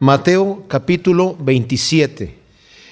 [0.00, 2.36] Mateo capítulo 27.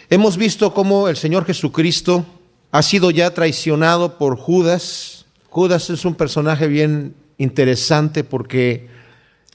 [0.09, 2.25] Hemos visto cómo el Señor Jesucristo
[2.71, 5.27] ha sido ya traicionado por Judas.
[5.49, 8.87] Judas es un personaje bien interesante porque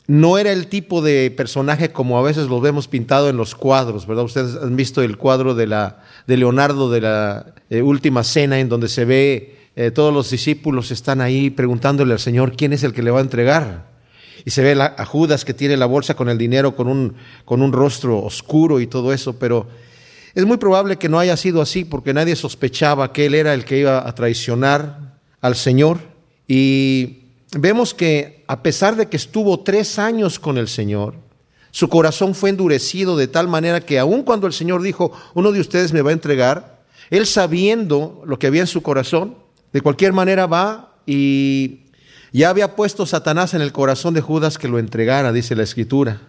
[0.08, 4.06] no era el tipo de personaje como a veces lo vemos pintado en los cuadros,
[4.08, 4.26] ¿verdad?
[4.26, 8.68] Ustedes han visto el cuadro de, la, de Leonardo de la eh, Última Cena en
[8.68, 12.92] donde se ve eh, todos los discípulos están ahí preguntándole al Señor quién es el
[12.92, 13.97] que le va a entregar
[14.46, 17.16] y se ve a Judas que tiene la bolsa con el dinero con un,
[17.46, 19.68] con un rostro oscuro y todo eso, pero
[20.38, 23.66] es muy probable que no haya sido así porque nadie sospechaba que él era el
[23.66, 25.98] que iba a traicionar al Señor.
[26.48, 27.24] Y
[27.58, 31.16] vemos que a pesar de que estuvo tres años con el Señor,
[31.72, 35.60] su corazón fue endurecido de tal manera que aun cuando el Señor dijo, uno de
[35.60, 39.36] ustedes me va a entregar, él sabiendo lo que había en su corazón,
[39.74, 41.87] de cualquier manera va y
[42.32, 46.22] ya había puesto Satanás en el corazón de Judas que lo entregara, dice la escritura.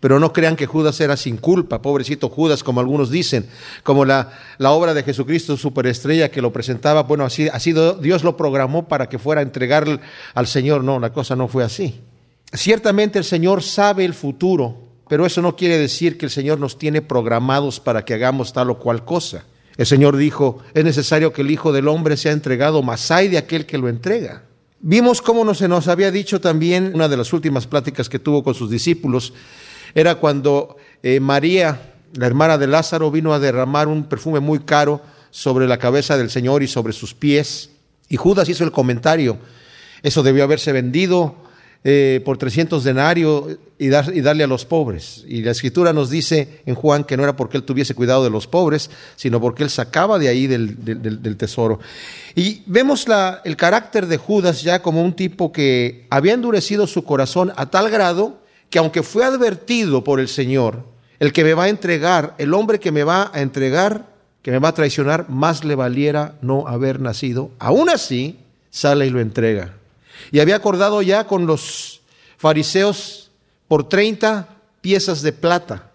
[0.00, 3.46] Pero no crean que Judas era sin culpa, pobrecito Judas, como algunos dicen,
[3.82, 8.36] como la, la obra de Jesucristo superestrella que lo presentaba, bueno, así, así Dios lo
[8.36, 10.00] programó para que fuera a entregar
[10.32, 10.82] al Señor.
[10.84, 12.00] No, la cosa no fue así.
[12.52, 16.78] Ciertamente el Señor sabe el futuro, pero eso no quiere decir que el Señor nos
[16.78, 19.44] tiene programados para que hagamos tal o cual cosa.
[19.76, 23.38] El Señor dijo, es necesario que el Hijo del Hombre sea entregado, mas hay de
[23.38, 24.44] aquel que lo entrega.
[24.82, 28.54] Vimos cómo se nos había dicho también, una de las últimas pláticas que tuvo con
[28.54, 29.34] sus discípulos,
[29.94, 35.02] era cuando eh, María, la hermana de Lázaro, vino a derramar un perfume muy caro
[35.30, 37.68] sobre la cabeza del Señor y sobre sus pies.
[38.08, 39.36] Y Judas hizo el comentario,
[40.02, 41.36] eso debió haberse vendido
[41.82, 45.24] eh, por 300 denarios y, darle a los pobres.
[45.26, 48.28] Y la escritura nos dice en Juan que no era porque él tuviese cuidado de
[48.28, 51.80] los pobres, sino porque él sacaba de ahí del, del, tesoro.
[52.34, 57.02] Y vemos la, el carácter de Judas ya como un tipo que había endurecido su
[57.02, 60.84] corazón a tal grado que aunque fue advertido por el Señor,
[61.18, 64.04] el que me va a entregar, el hombre que me va a entregar,
[64.42, 67.52] que me va a traicionar, más le valiera no haber nacido.
[67.58, 68.38] Aún así,
[68.68, 69.79] sale y lo entrega
[70.32, 72.00] y había acordado ya con los
[72.36, 73.30] fariseos
[73.68, 74.48] por 30
[74.80, 75.90] piezas de plata.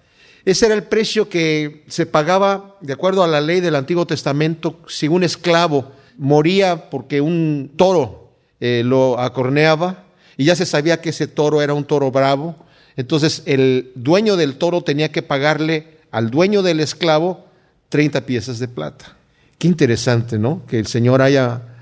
[0.46, 4.80] Ese era el precio que se pagaba, de acuerdo a la ley del Antiguo Testamento,
[4.88, 10.04] si un esclavo moría porque un toro eh, lo acorneaba,
[10.38, 12.56] y ya se sabía que ese toro era un toro bravo,
[12.96, 17.46] entonces el dueño del toro tenía que pagarle al dueño del esclavo
[17.90, 19.18] 30 piezas de plata.
[19.58, 20.62] Qué interesante, ¿no?
[20.68, 21.75] Que el Señor haya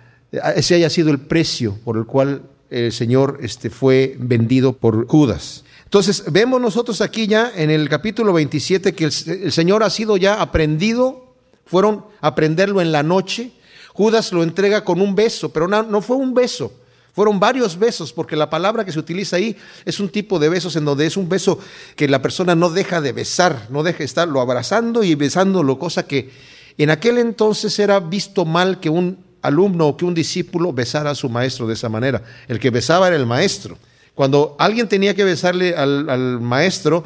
[0.55, 5.63] ese haya sido el precio por el cual el Señor este, fue vendido por Judas.
[5.83, 10.41] Entonces, vemos nosotros aquí ya en el capítulo 27 que el, Señor ha sido ya
[10.41, 11.35] aprendido,
[11.65, 13.51] fueron a aprenderlo en la noche.
[13.93, 16.73] Judas lo entrega con un beso, pero no, no fue un beso,
[17.13, 19.55] fueron varios besos, porque la palabra que se utiliza ahí
[19.85, 21.59] es un tipo de besos en donde es un beso
[21.95, 26.07] que la persona no deja de besar, no deja de estarlo abrazando y besándolo, cosa
[26.07, 26.31] que
[26.79, 31.15] en aquel entonces era visto mal que un alumno o que un discípulo besara a
[31.15, 32.23] su maestro de esa manera.
[32.47, 33.77] El que besaba era el maestro.
[34.15, 37.03] Cuando alguien tenía que besarle al, maestro,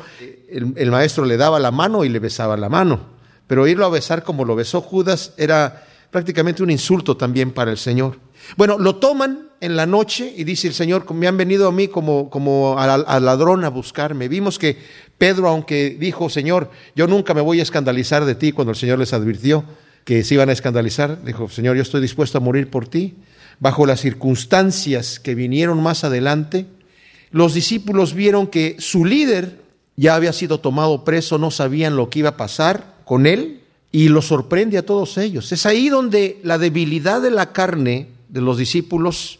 [0.50, 3.18] el, maestro le daba la mano y le besaba la mano.
[3.48, 7.78] Pero irlo a besar como lo besó Judas era prácticamente un insulto también para el
[7.78, 8.20] Señor.
[8.56, 11.88] Bueno, lo toman en la noche y dice el Señor, me han venido a mí
[11.88, 14.28] como, como al ladrón a buscarme.
[14.28, 14.78] Vimos que
[15.18, 19.00] Pedro, aunque dijo, Señor, yo nunca me voy a escandalizar de ti cuando el Señor
[19.00, 19.64] les advirtió,
[20.08, 21.22] que se iban a escandalizar.
[21.26, 23.16] Dijo, Señor, yo estoy dispuesto a morir por ti.
[23.60, 26.66] Bajo las circunstancias que vinieron más adelante,
[27.30, 29.60] los discípulos vieron que su líder
[29.98, 33.60] ya había sido tomado preso, no sabían lo que iba a pasar con él
[33.92, 35.52] y lo sorprende a todos ellos.
[35.52, 39.40] Es ahí donde la debilidad de la carne de los discípulos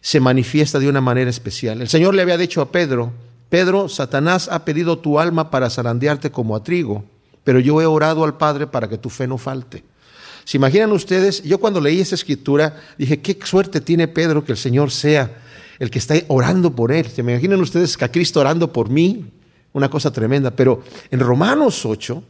[0.00, 1.80] se manifiesta de una manera especial.
[1.80, 3.12] El Señor le había dicho a Pedro,
[3.50, 7.04] Pedro, Satanás ha pedido tu alma para zarandearte como a trigo,
[7.44, 9.84] pero yo he orado al Padre para que tu fe no falte.
[10.48, 11.42] ¿Se imaginan ustedes?
[11.42, 15.42] Yo cuando leí esa escritura dije, qué suerte tiene Pedro que el Señor sea
[15.78, 17.04] el que está orando por él.
[17.06, 19.26] ¿Se imaginan ustedes que a Cristo orando por mí?
[19.74, 20.50] Una cosa tremenda.
[20.50, 22.22] Pero en Romanos 8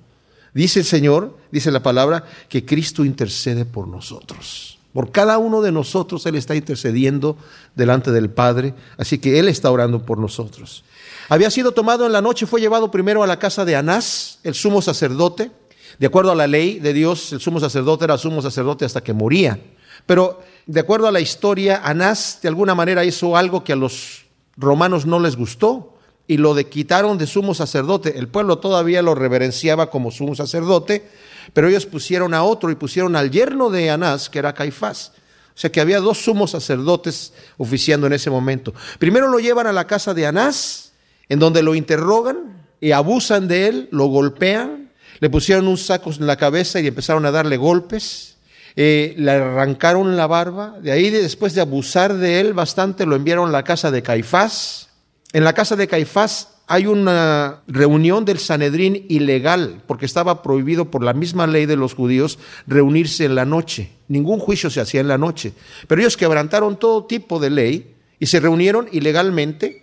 [0.53, 4.81] dice el Señor, dice la palabra, que Cristo intercede por nosotros.
[4.93, 7.37] Por cada uno de nosotros Él está intercediendo
[7.76, 10.82] delante del Padre, así que Él está orando por nosotros.
[11.29, 14.55] Había sido tomado en la noche, fue llevado primero a la casa de Anás, el
[14.56, 15.53] sumo sacerdote,
[15.99, 19.12] de acuerdo a la ley de Dios, el sumo sacerdote era sumo sacerdote hasta que
[19.12, 19.58] moría.
[20.06, 24.26] Pero de acuerdo a la historia, Anás de alguna manera hizo algo que a los
[24.56, 25.94] romanos no les gustó
[26.26, 28.19] y lo de quitaron de sumo sacerdote.
[28.19, 31.08] El pueblo todavía lo reverenciaba como sumo sacerdote,
[31.55, 35.12] pero ellos pusieron a otro y pusieron al yerno de Anás, que era Caifás.
[35.58, 38.75] O sea que había dos sumos sacerdotes oficiando en ese momento.
[39.00, 40.93] Primero lo llevan a la casa de Anás,
[41.29, 44.78] en donde lo interrogan, y abusan de él, lo golpean,
[45.20, 48.37] le pusieron un saco en la cabeza y empezaron a darle golpes,
[48.76, 53.49] eh, le arrancaron la barba, de ahí después de abusar de él bastante lo enviaron
[53.49, 54.88] a la casa de Caifás.
[55.32, 61.03] En la casa de Caifás hay una reunión del Sanedrín ilegal, porque estaba prohibido por
[61.03, 63.91] la misma ley de los judíos reunirse en la noche.
[64.06, 65.55] Ningún juicio se hacía en la noche.
[65.87, 69.82] Pero ellos quebrantaron todo tipo de ley y se reunieron ilegalmente.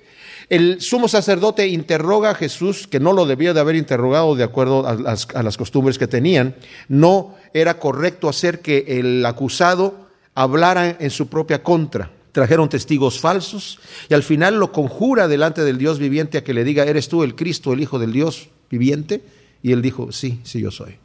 [0.50, 4.86] El sumo sacerdote interroga a Jesús, que no lo debía de haber interrogado de acuerdo
[4.88, 4.96] a
[5.44, 6.56] las, costumbres que tenían.
[6.88, 13.80] No era correcto hacer que el acusado hablara en su propia contra trajeron testigos falsos
[14.10, 17.24] y al final lo conjura delante del Dios viviente a que le diga, ¿eres tú
[17.24, 19.22] el Cristo, el Hijo del Dios viviente?
[19.64, 20.98] Y él dijo, sí, sí yo soy.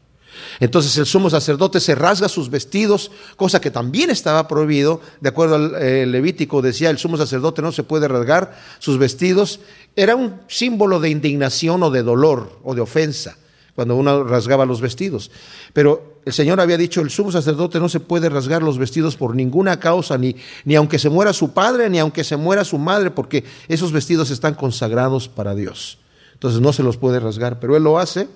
[0.60, 5.56] Entonces el sumo sacerdote se rasga sus vestidos, cosa que también estaba prohibido, de acuerdo
[5.56, 9.60] al eh, Levítico decía, el sumo sacerdote no se puede rasgar sus vestidos,
[9.96, 13.36] era un símbolo de indignación o de dolor o de ofensa
[13.74, 15.30] cuando uno rasgaba los vestidos.
[15.72, 19.34] Pero el Señor había dicho, el sumo sacerdote no se puede rasgar los vestidos por
[19.34, 23.10] ninguna causa, ni, ni aunque se muera su padre, ni aunque se muera su madre,
[23.10, 25.98] porque esos vestidos están consagrados para Dios.
[26.34, 28.28] Entonces no se los puede rasgar, pero él lo hace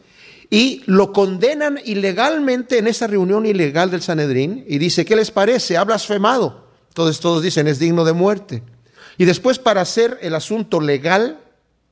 [0.54, 5.76] y lo condenan ilegalmente en esa reunión ilegal del Sanedrín y dice, ¿qué les parece?
[5.76, 6.68] Ha blasfemado.
[6.90, 8.62] Entonces todos dicen, es digno de muerte.
[9.18, 11.40] Y después para hacer el asunto legal,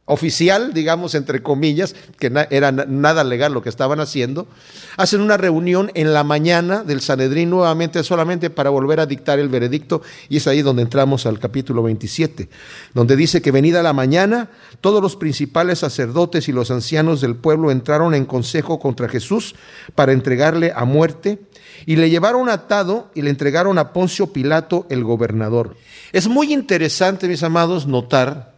[0.05, 4.49] oficial, digamos, entre comillas, que era nada legal lo que estaban haciendo,
[4.97, 9.49] hacen una reunión en la mañana del Sanedrín nuevamente solamente para volver a dictar el
[9.49, 12.49] veredicto y es ahí donde entramos al capítulo 27,
[12.95, 14.51] donde dice que venida la mañana,
[14.81, 19.55] todos los principales sacerdotes y los ancianos del pueblo entraron en consejo contra Jesús
[19.95, 21.39] para entregarle a muerte
[21.87, 25.77] y le llevaron atado y le entregaron a Poncio Pilato el gobernador.
[26.13, 28.52] Es muy interesante, mis amados, notar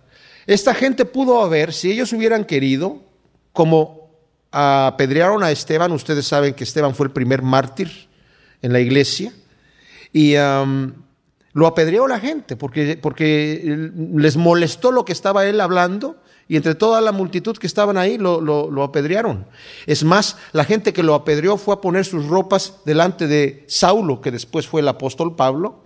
[0.46, 3.02] esta gente pudo haber, si ellos hubieran querido,
[3.52, 4.10] como
[4.50, 8.08] apedrearon a Esteban, ustedes saben que Esteban fue el primer mártir
[8.62, 9.32] en la iglesia,
[10.12, 10.34] y
[11.52, 16.16] lo apedreó la gente porque, porque les molestó lo que estaba él hablando,
[16.46, 19.46] y entre toda la multitud que estaban ahí lo, lo, apedrearon.
[19.86, 24.20] Es más, la gente que lo apedreó fue a poner sus ropas delante de Saulo,
[24.20, 25.82] que después fue el apóstol Pablo,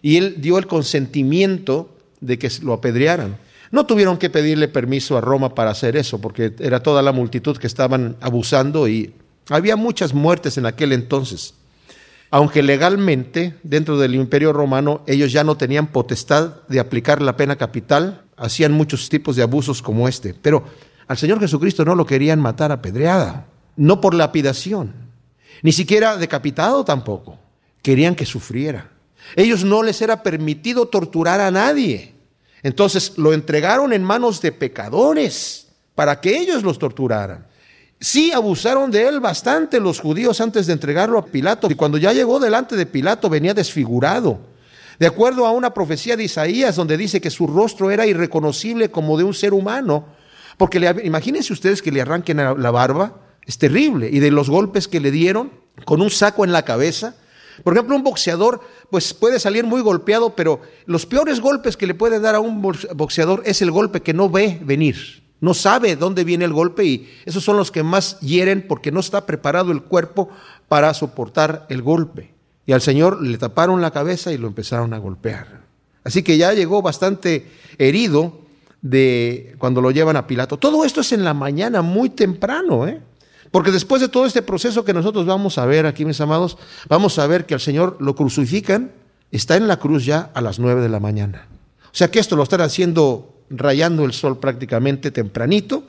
[0.00, 3.38] y él dio el consentimiento de que lo apedrearan.
[3.70, 7.56] No tuvieron que pedirle permiso a Roma para hacer eso, porque era toda la multitud
[7.56, 9.14] que estaban abusando y
[9.50, 11.54] había muchas muertes en aquel entonces.
[12.30, 17.56] Aunque legalmente, dentro del imperio romano, ellos ya no tenían potestad de aplicar la pena
[17.56, 20.34] capital, hacían muchos tipos de abusos como este.
[20.34, 20.64] Pero
[21.06, 24.92] al Señor Jesucristo no lo querían matar a pedreada, no por lapidación,
[25.62, 27.38] ni siquiera decapitado tampoco.
[27.82, 28.90] Querían que sufriera.
[29.34, 32.14] Ellos no les era permitido torturar a nadie.
[32.62, 37.46] Entonces lo entregaron en manos de pecadores para que ellos los torturaran.
[38.00, 42.12] Sí abusaron de él bastante los judíos antes de entregarlo a Pilato y cuando ya
[42.12, 44.38] llegó delante de Pilato venía desfigurado.
[44.98, 49.16] De acuerdo a una profecía de Isaías donde dice que su rostro era irreconocible como
[49.16, 50.06] de un ser humano,
[50.56, 54.88] porque le, imagínense ustedes que le arranquen la barba, es terrible, y de los golpes
[54.88, 55.52] que le dieron
[55.84, 57.14] con un saco en la cabeza,
[57.62, 58.60] por ejemplo, un boxeador
[58.90, 62.62] pues puede salir muy golpeado, pero los peores golpes que le pueden dar a un
[62.62, 65.22] boxeador es el golpe que no ve venir.
[65.40, 69.00] No sabe dónde viene el golpe y esos son los que más hieren porque no
[69.00, 70.28] está preparado el cuerpo
[70.66, 72.34] para soportar el golpe.
[72.66, 75.62] Y al Señor le taparon la cabeza y lo empezaron a golpear.
[76.04, 78.40] Así que ya llegó bastante herido
[78.82, 80.56] de cuando lo llevan a Pilato.
[80.56, 83.00] Todo esto es en la mañana, muy temprano, ¿eh?
[83.50, 87.18] Porque después de todo este proceso que nosotros vamos a ver aquí, mis amados, vamos
[87.18, 88.92] a ver que al Señor lo crucifican,
[89.30, 91.46] está en la cruz ya a las nueve de la mañana.
[91.84, 95.84] O sea que esto lo están haciendo rayando el sol prácticamente tempranito,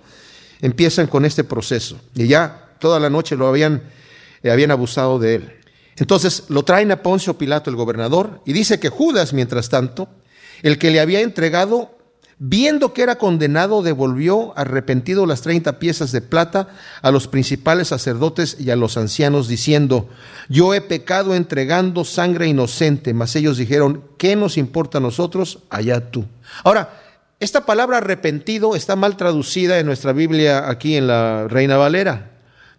[0.62, 2.00] empiezan con este proceso.
[2.16, 3.84] Y ya toda la noche lo habían,
[4.44, 5.54] eh, habían abusado de él.
[5.98, 10.08] Entonces lo traen a Poncio Pilato, el gobernador, y dice que Judas, mientras tanto,
[10.62, 11.98] el que le había entregado
[12.42, 16.70] Viendo que era condenado, devolvió arrepentido las treinta piezas de plata
[17.02, 20.08] a los principales sacerdotes y a los ancianos, diciendo,
[20.48, 25.60] yo he pecado entregando sangre inocente, mas ellos dijeron, ¿qué nos importa a nosotros?
[25.70, 26.26] Allá tú.
[26.64, 27.02] Ahora,
[27.42, 32.32] esta palabra arrepentido está mal traducida en nuestra Biblia aquí en la Reina Valera,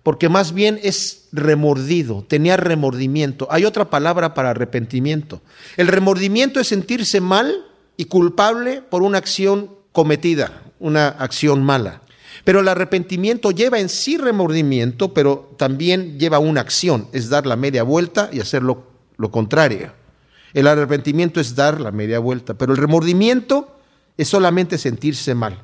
[0.03, 3.47] porque más bien es remordido, tenía remordimiento.
[3.51, 5.43] Hay otra palabra para arrepentimiento.
[5.77, 7.67] El remordimiento es sentirse mal
[8.01, 12.01] y culpable por una acción cometida, una acción mala.
[12.45, 17.57] Pero el arrepentimiento lleva en sí remordimiento, pero también lleva una acción, es dar la
[17.57, 18.85] media vuelta y hacer lo,
[19.19, 19.93] lo contrario.
[20.55, 23.77] El arrepentimiento es dar la media vuelta, pero el remordimiento
[24.17, 25.63] es solamente sentirse mal.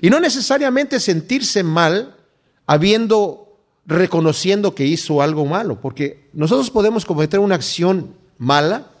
[0.00, 2.16] Y no necesariamente sentirse mal
[2.66, 8.95] habiendo, reconociendo que hizo algo malo, porque nosotros podemos cometer una acción mala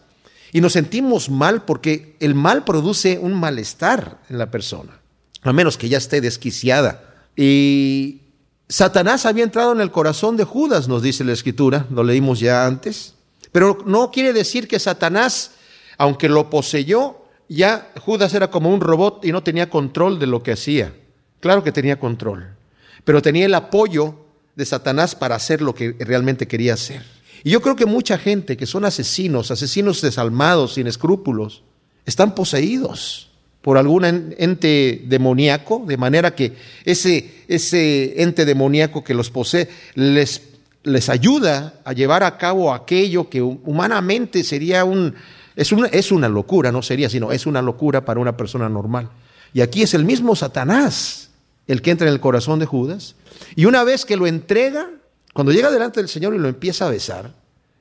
[0.52, 5.00] y nos sentimos mal porque el mal produce un malestar en la persona,
[5.42, 7.14] a menos que ya esté desquiciada.
[7.36, 8.22] Y
[8.68, 12.66] Satanás había entrado en el corazón de Judas, nos dice la escritura, lo leímos ya
[12.66, 13.14] antes,
[13.52, 15.52] pero no quiere decir que Satanás,
[15.98, 20.42] aunque lo poseyó, ya Judas era como un robot y no tenía control de lo
[20.42, 20.92] que hacía.
[21.40, 22.56] Claro que tenía control,
[23.04, 24.16] pero tenía el apoyo
[24.56, 27.15] de Satanás para hacer lo que realmente quería hacer.
[27.44, 31.62] Y yo creo que mucha gente que son asesinos, asesinos desalmados, sin escrúpulos,
[32.04, 33.30] están poseídos
[33.62, 34.04] por algún
[34.38, 40.42] ente demoníaco, de manera que ese, ese ente demoníaco que los posee les,
[40.84, 45.14] les ayuda a llevar a cabo aquello que humanamente sería un,
[45.56, 49.08] es una, es una locura, no sería, sino es una locura para una persona normal.
[49.52, 51.30] Y aquí es el mismo Satanás
[51.66, 53.16] el que entra en el corazón de Judas.
[53.54, 54.88] Y una vez que lo entrega,
[55.36, 57.30] cuando llega delante del Señor y lo empieza a besar,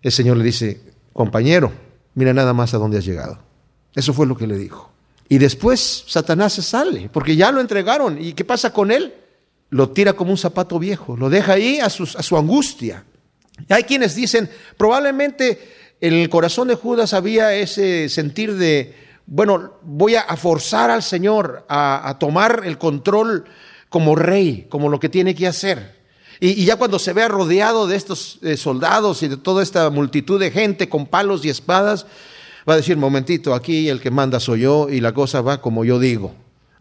[0.02, 0.82] el Señor le dice,
[1.14, 1.72] compañero,
[2.14, 3.40] mira nada más a dónde has llegado.
[3.96, 4.92] Eso fue lo que le dijo.
[5.30, 8.22] Y después Satanás se sale, porque ya lo entregaron.
[8.22, 9.14] ¿Y qué pasa con él?
[9.70, 13.06] Lo tira como un zapato viejo, lo deja ahí a, a su angustia.
[13.70, 18.94] Hay quienes dicen, probablemente en el corazón de Judas había ese sentir de,
[19.28, 23.46] bueno, voy a forzar al Señor a, tomar el control
[23.88, 25.95] como rey, como lo que tiene que hacer.
[26.40, 30.40] Y, ya cuando se vea rodeado de estos eh, soldados y de toda esta multitud
[30.40, 32.06] de gente con palos y espadas,
[32.68, 35.86] va a decir, momentito, aquí el que manda soy yo y la cosa va como
[35.86, 36.34] yo digo.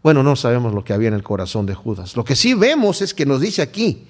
[0.03, 2.15] Bueno, no sabemos lo que había en el corazón de Judas.
[2.15, 4.07] Lo que sí vemos es que nos dice aquí,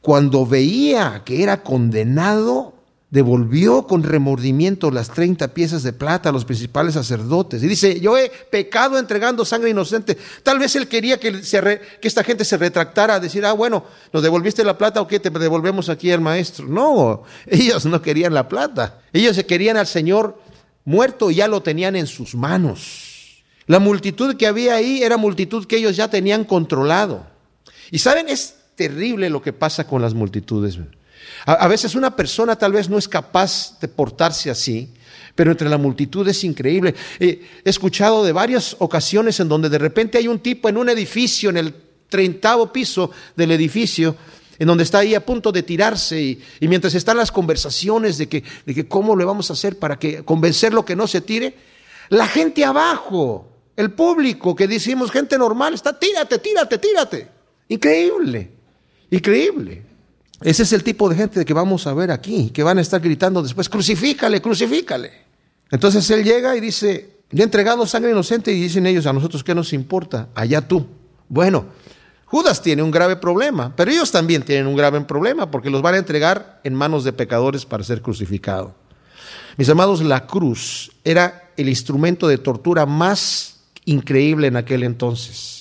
[0.00, 2.74] cuando veía que era condenado,
[3.10, 7.62] devolvió con remordimiento las 30 piezas de plata a los principales sacerdotes.
[7.62, 10.16] Y dice, yo he pecado entregando sangre inocente.
[10.44, 11.42] Tal vez él quería que,
[12.02, 15.88] esta gente se retractara decir, ah, bueno, nos devolviste la plata o qué, te devolvemos
[15.88, 16.66] aquí al maestro.
[16.66, 19.00] No, ellos no querían la plata.
[19.12, 20.40] Ellos se querían al Señor
[20.84, 23.42] muerto y ya lo tenían en sus manos.
[23.66, 27.26] La multitud que había ahí era multitud que ellos ya tenían controlado.
[27.90, 30.78] Y saben, es terrible lo que pasa con las multitudes.
[31.46, 34.92] A, veces una persona tal vez no es capaz de portarse así,
[35.34, 36.94] pero entre la multitud es increíble.
[37.18, 41.50] he escuchado de varias ocasiones en donde de repente hay un tipo en un edificio,
[41.50, 41.74] en el
[42.08, 44.16] treintavo piso del edificio,
[44.58, 48.44] en donde está ahí a punto de tirarse y, mientras están las conversaciones de que,
[48.66, 51.54] de que cómo le vamos a hacer para que convencerlo que no se tire,
[52.10, 57.28] la gente abajo, el público que decimos gente normal, está tírate, tírate, tírate.
[57.68, 58.50] Increíble,
[59.10, 59.89] increíble.
[60.42, 63.00] Ese es el tipo de gente que vamos a ver aquí, que van a estar
[63.00, 65.12] gritando después, crucifícale, crucifícale.
[65.70, 69.44] Entonces él llega y dice, le he entregado sangre inocente y dicen ellos, a nosotros
[69.44, 70.86] qué nos importa, allá tú.
[71.28, 71.66] Bueno,
[72.24, 75.94] Judas tiene un grave problema, pero ellos también tienen un grave problema porque los van
[75.94, 78.74] a entregar en manos de pecadores para ser crucificado.
[79.56, 85.59] Mis amados, la cruz era el instrumento de tortura más increíble en aquel entonces.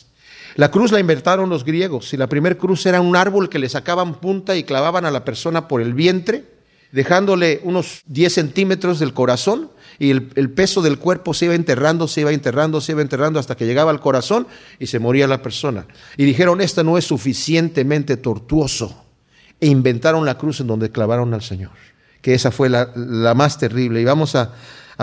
[0.59, 3.69] La cruz la inventaron los griegos y la primer cruz era un árbol que le
[3.69, 6.43] sacaban punta y clavaban a la persona por el vientre,
[6.91, 12.19] dejándole unos 10 centímetros del corazón y el, peso del cuerpo se iba enterrando, se
[12.19, 14.47] iba enterrando, se iba enterrando hasta que llegaba al corazón
[14.79, 15.87] y se moría la persona.
[16.17, 19.05] Y dijeron, esta no es suficientemente tortuoso.
[19.61, 21.71] E inventaron la cruz en donde clavaron al Señor,
[22.21, 24.01] que esa fue la, más terrible.
[24.01, 24.51] Y vamos a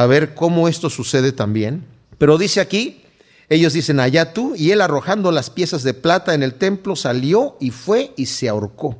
[0.06, 1.82] ver cómo esto sucede también.
[2.18, 3.05] Pero dice aquí,
[3.48, 7.56] ellos dicen, allá tú, y él arrojando las piezas de plata en el templo salió
[7.60, 8.98] y fue y se ahorcó.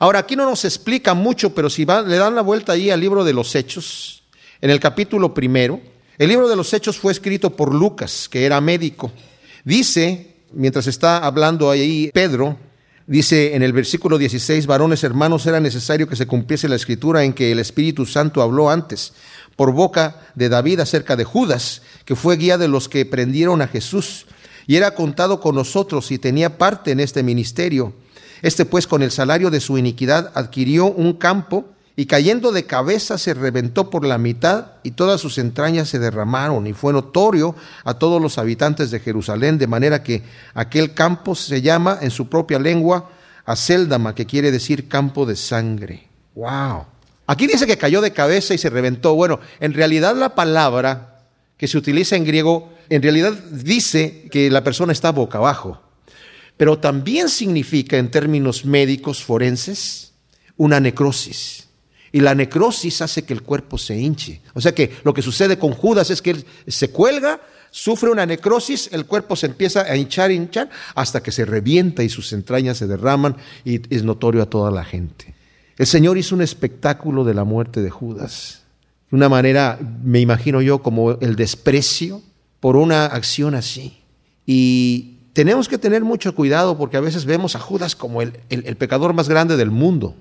[0.00, 3.24] Ahora, aquí no nos explica mucho, pero si le dan la vuelta ahí al libro
[3.24, 4.24] de los Hechos,
[4.60, 5.80] en el capítulo primero,
[6.18, 9.12] el libro de los Hechos fue escrito por Lucas, que era médico.
[9.64, 12.56] Dice, mientras está hablando ahí Pedro,
[13.06, 17.32] dice en el versículo 16, varones hermanos, era necesario que se cumpliese la escritura en
[17.32, 19.12] que el Espíritu Santo habló antes
[19.56, 23.68] por boca de David acerca de Judas, que fue guía de los que prendieron a
[23.68, 24.26] Jesús,
[24.66, 27.92] y era contado con nosotros y tenía parte en este ministerio.
[28.42, 33.18] Este pues con el salario de su iniquidad adquirió un campo y cayendo de cabeza
[33.18, 37.94] se reventó por la mitad y todas sus entrañas se derramaron y fue notorio a
[37.94, 40.22] todos los habitantes de Jerusalén, de manera que
[40.54, 43.10] aquel campo se llama en su propia lengua
[43.46, 46.08] Aceldama, que quiere decir campo de sangre.
[46.34, 46.86] ¡Wow!
[47.26, 49.14] Aquí dice que cayó de cabeza y se reventó.
[49.14, 51.26] Bueno, en realidad la palabra
[51.56, 55.80] que se utiliza en griego, en realidad dice que la persona está boca abajo,
[56.56, 60.12] pero también significa en términos médicos forenses
[60.56, 61.68] una necrosis.
[62.12, 64.40] Y la necrosis hace que el cuerpo se hinche.
[64.52, 67.40] O sea que lo que sucede con Judas es que él se cuelga,
[67.72, 72.08] sufre una necrosis, el cuerpo se empieza a hinchar, hinchar, hasta que se revienta y
[72.08, 75.33] sus entrañas se derraman y es notorio a toda la gente.
[75.76, 78.62] El Señor hizo un espectáculo de la muerte de Judas.
[79.10, 82.22] De una manera, me imagino yo, como el desprecio
[82.60, 83.98] por una acción así.
[84.46, 88.32] Y tenemos que tener mucho cuidado porque a veces vemos a Judas como el,
[88.78, 90.14] pecador más grande del mundo.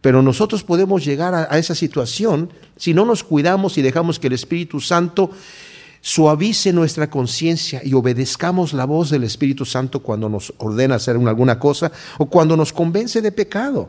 [0.00, 4.34] Pero nosotros podemos llegar a, esa situación si no nos cuidamos y dejamos que el
[4.34, 5.30] Espíritu Santo
[6.00, 11.58] suavice nuestra conciencia y obedezcamos la voz del Espíritu Santo cuando nos ordena hacer alguna
[11.58, 13.88] cosa o cuando nos convence de pecado.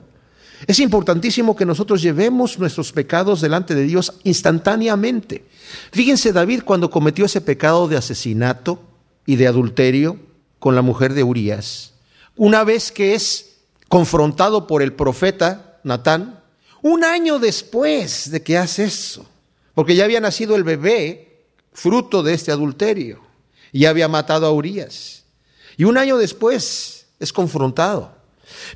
[0.67, 5.45] Es importantísimo que nosotros llevemos nuestros pecados delante de Dios instantáneamente.
[5.91, 8.81] Fíjense David cuando cometió ese pecado de asesinato
[9.25, 10.19] y de adulterio
[10.59, 11.93] con la mujer de Urias,
[12.35, 16.41] una vez que es confrontado por el profeta Natán,
[16.81, 19.25] un año después de que hace eso,
[19.73, 23.21] porque ya había nacido el bebé fruto de este adulterio,
[23.71, 25.23] y había matado a Urias.
[25.77, 28.15] Y un año después es confrontado.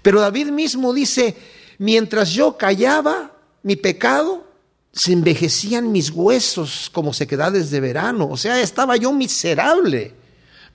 [0.02, 1.36] Pero David mismo dice,
[1.84, 4.46] mientras yo callaba mi pecado,
[4.92, 8.30] se envejecían mis huesos como sequedades de verano.
[8.30, 10.13] O sea, estaba yo miserable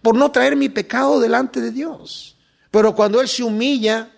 [0.02, 2.36] por no traer mi pecado delante de Dios.
[2.70, 4.10] Pero cuando Él se humilla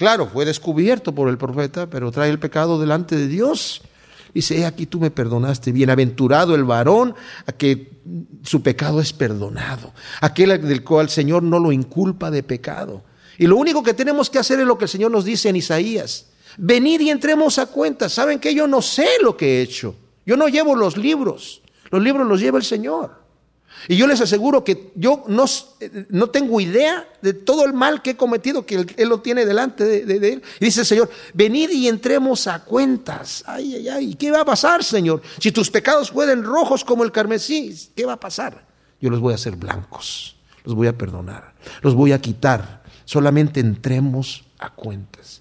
[0.00, 3.82] Claro, fue descubierto por el profeta, pero trae el pecado delante de Dios.
[4.32, 8.00] Dice, aquí tú me perdonaste, bienaventurado el varón a que
[8.42, 9.92] su pecado es perdonado,
[10.22, 13.04] aquel del cual el Señor no lo inculpa de pecado.
[13.36, 15.56] Y lo único que tenemos que hacer es lo que el Señor nos dice en
[15.56, 16.29] Isaías.
[16.56, 18.08] Venid y entremos a cuenta.
[18.08, 19.94] Saben que yo no sé lo que he hecho.
[20.26, 21.62] Yo no llevo los libros.
[21.90, 23.20] Los libros los lleva el Señor.
[23.88, 25.44] Y yo les aseguro que yo no,
[26.10, 29.84] no, tengo idea de todo el mal que he cometido, que Él, lo tiene delante
[29.84, 30.42] de, Él.
[30.60, 33.42] Y dice el Señor, venid y entremos a cuentas.
[33.46, 35.22] Ay, ay, ay, ¿qué va a pasar, Señor?
[35.38, 38.66] Si tus pecados fueren rojos como el carmesí, ¿qué va a pasar?
[39.00, 42.82] Yo los voy a hacer blancos, los voy a perdonar, los voy a quitar.
[43.06, 45.40] Solamente entremos a cuentas.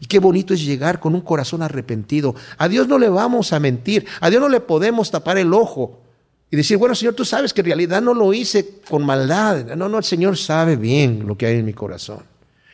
[0.00, 2.34] Y qué bonito es llegar con un corazón arrepentido.
[2.56, 6.00] A Dios no le vamos a mentir, a Dios no le podemos tapar el ojo
[6.50, 9.76] y decir, bueno, Señor, tú sabes que en realidad no lo hice con maldad.
[9.76, 12.24] No, no, el Señor sabe bien lo que hay en mi corazón.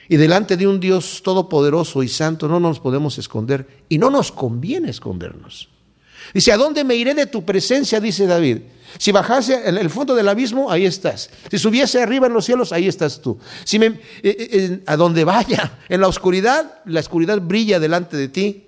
[0.08, 4.30] Y delante de un Dios todopoderoso y santo no nos podemos esconder y no nos
[4.30, 5.68] conviene escondernos.
[6.32, 8.00] Dice, ¿a dónde me iré de tu presencia?
[8.00, 8.58] Dice David.
[8.98, 11.30] Si bajase en el fondo del abismo, ahí estás.
[11.50, 13.38] Si subiese arriba en los cielos, ahí estás tú.
[13.64, 18.28] Si me, eh, eh, a donde vaya, en la oscuridad, la oscuridad brilla delante de
[18.28, 18.64] ti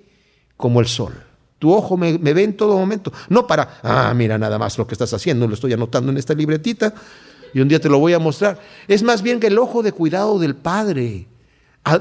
[0.57, 1.15] como el sol.
[1.59, 3.13] Tu ojo me, ve en todo momento.
[3.29, 6.35] No para, ah, mira nada más lo que estás haciendo, lo estoy anotando en esta
[6.35, 6.95] libretita
[7.53, 8.61] y un día te lo voy a mostrar.
[8.87, 11.27] Es más bien que el ojo de cuidado del Padre,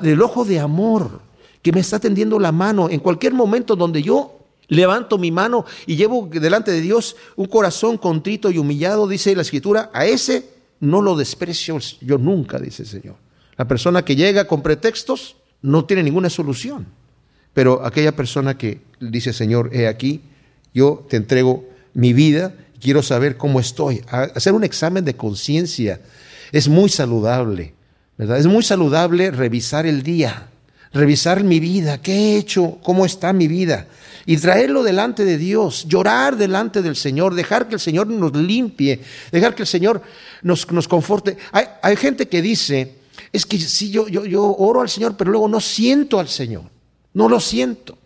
[0.04, 1.22] el ojo de amor,
[1.62, 4.37] que me está tendiendo la mano en cualquier momento donde yo
[4.68, 9.42] levanto mi mano y llevo delante de Dios un corazón contrito y humillado, dice la
[9.42, 10.50] Escritura, a ese
[10.80, 13.16] no lo desprecio yo nunca, dice el Señor.
[13.58, 16.88] La persona que llega con pretextos no tiene ninguna solución.
[17.54, 20.22] Pero aquella persona que dice, Señor, he aquí,
[20.74, 24.04] yo te entrego mi vida, quiero saber cómo estoy.
[24.10, 26.00] Hacer un examen de conciencia
[26.52, 27.74] es muy saludable,
[28.16, 28.38] ¿verdad?
[28.38, 30.50] Es muy saludable revisar el día,
[30.94, 33.88] revisar mi vida, qué he hecho, cómo está mi vida,
[34.28, 39.02] y traerlo delante de Dios, llorar delante del Señor, dejar que el Señor nos limpie,
[39.32, 40.02] dejar que el Señor
[40.42, 41.38] nos, nos conforte.
[41.54, 42.96] Hay, hay gente que dice,
[43.32, 46.64] es que sí, yo, yo, yo oro al Señor, pero luego no siento al Señor.
[47.14, 47.98] No lo siento.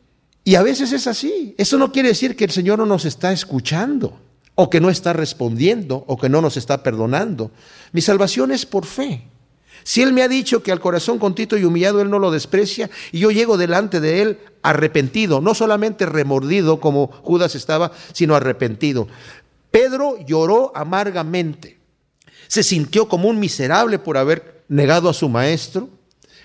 [0.44, 1.56] Y a veces es así.
[1.58, 4.20] Eso no quiere decir que el Señor no nos está escuchando,
[4.54, 7.50] o que no está respondiendo, o que no nos está perdonando.
[7.94, 9.24] Mi salvación es por fe.
[9.84, 12.92] Si Él me ha dicho que al corazón contito y humillado Él no lo desprecia,
[13.12, 19.08] y yo llego delante de Él arrepentido, no solamente remordido como Judas estaba, sino arrepentido.
[19.72, 21.80] Pedro lloró amargamente,
[22.48, 25.90] se sintió como un miserable por haber negado a su maestro,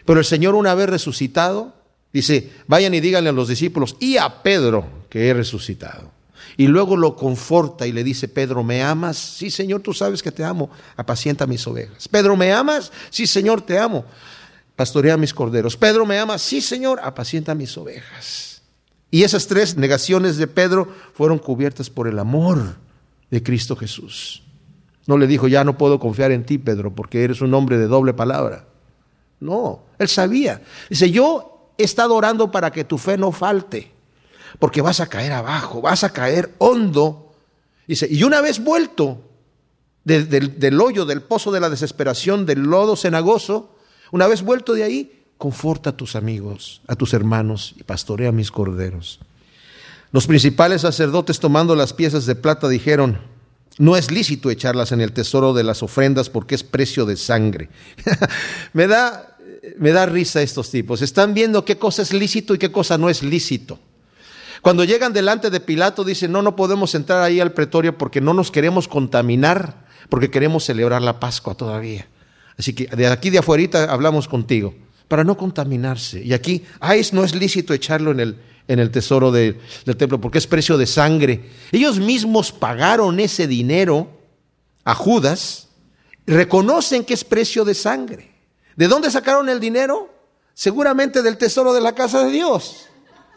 [0.04, 1.76] pero el Señor una vez resucitado,
[2.16, 6.10] Dice, vayan y díganle a los discípulos y a Pedro que he resucitado.
[6.56, 9.18] Y luego lo conforta y le dice, Pedro, ¿me amas?
[9.18, 10.70] Sí, Señor, tú sabes que te amo.
[10.96, 12.08] Apacienta mis ovejas.
[12.08, 12.90] Pedro, ¿me amas?
[13.10, 14.06] Sí, Señor, te amo.
[14.76, 15.76] Pastorea mis corderos.
[15.76, 16.42] Pedro, ¿me amas?
[16.42, 18.62] Sí, Señor, apacienta mis ovejas.
[19.10, 22.76] Y esas tres negaciones de Pedro fueron cubiertas por el amor
[23.30, 24.42] de Cristo Jesús.
[25.06, 27.86] No le dijo, ya no puedo confiar en ti, Pedro, porque eres un hombre de
[27.86, 28.66] doble palabra.
[29.40, 30.62] No, él sabía.
[30.90, 33.92] Dice, yo he estado orando para que tu fe no falte,
[34.58, 37.32] porque vas a caer abajo, vas a caer hondo.
[37.86, 39.22] Dice, y una vez vuelto
[40.04, 43.75] del hoyo, del pozo de la desesperación, del lodo cenagoso,
[44.10, 48.50] una vez vuelto de ahí, conforta a tus amigos, a tus hermanos y pastorea mis
[48.50, 49.20] corderos.
[50.12, 53.18] Los principales sacerdotes tomando las piezas de plata dijeron,
[53.78, 57.68] no es lícito echarlas en el tesoro de las ofrendas porque es precio de sangre.
[58.72, 59.36] me, da,
[59.78, 61.02] me da risa estos tipos.
[61.02, 63.78] Están viendo qué cosa es lícito y qué cosa no es lícito.
[64.62, 68.32] Cuando llegan delante de Pilato dicen, no, no podemos entrar ahí al pretorio porque no
[68.32, 72.08] nos queremos contaminar, porque queremos celebrar la Pascua todavía.
[72.58, 74.74] Así que de aquí de afuera hablamos contigo,
[75.08, 76.22] para no contaminarse.
[76.22, 78.36] Y aquí, ay, no es lícito echarlo en el,
[78.68, 79.58] en el tesoro del
[79.96, 81.50] templo, porque es precio de sangre.
[81.70, 84.08] Ellos mismos pagaron ese dinero
[84.84, 85.68] a Judas,
[86.26, 88.32] reconocen que es precio de sangre.
[88.74, 90.12] ¿De dónde sacaron el dinero?
[90.54, 92.86] Seguramente del tesoro de la casa de Dios.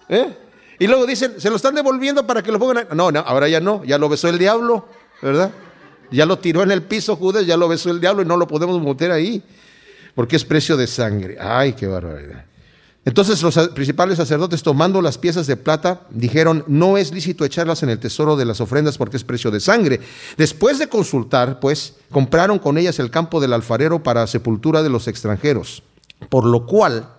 [0.08, 0.36] ¿Eh?
[0.80, 2.88] Y luego dicen, se lo están devolviendo para que lo pongan.
[2.96, 4.88] No, no, ahora ya no, ya lo besó el diablo,
[5.22, 5.52] ¿verdad?
[6.12, 8.48] Ya lo tiró en el piso Judas, ya lo besó el diablo y no lo
[8.48, 9.44] podemos meter ahí,
[10.16, 11.38] porque es precio de sangre.
[11.40, 12.46] Ay, qué barbaridad.
[13.06, 17.90] Entonces los principales sacerdotes, tomando las piezas de plata, dijeron, no es lícito echarlas en
[17.90, 20.00] el tesoro de las ofrendas porque es precio de sangre.
[20.38, 25.08] Después de consultar, pues, compraron con ellas el campo del alfarero para sepultura de los
[25.08, 25.82] extranjeros,
[26.30, 27.10] por lo cual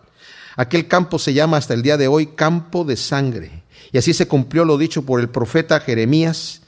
[0.54, 3.64] aquel campo se llama hasta el día de hoy campo de sangre.
[3.90, 6.60] Y así se cumplió lo dicho por el profeta Jeremías,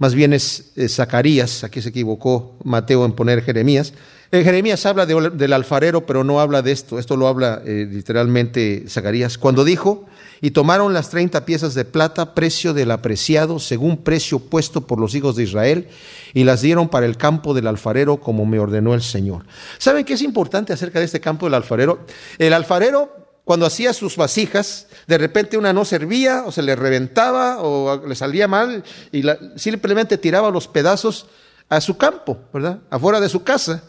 [0.00, 3.92] más bien es, Zacarías, aquí se equivocó Mateo en poner Jeremías,
[4.32, 7.00] en Jeremías habla del alfarero, pero no habla de esto.
[7.00, 9.38] Esto lo habla eh, literalmente Zacarías.
[9.38, 10.06] Cuando dijo,
[10.40, 15.16] y tomaron las treinta piezas de plata, precio del apreciado, según precio puesto por los
[15.16, 15.88] hijos de Israel,
[16.32, 19.46] y las dieron para el campo del alfarero, como me ordenó el Señor.
[19.78, 22.06] ¿Saben qué es importante acerca de este campo del alfarero?
[22.38, 23.19] El alfarero
[23.50, 28.14] cuando hacía sus vasijas, de repente una no servía o se le reventaba o le
[28.14, 29.24] salía mal y
[29.56, 31.26] simplemente tiraba los pedazos
[31.68, 32.78] a su campo, ¿verdad?
[32.90, 33.82] Afuera de su casa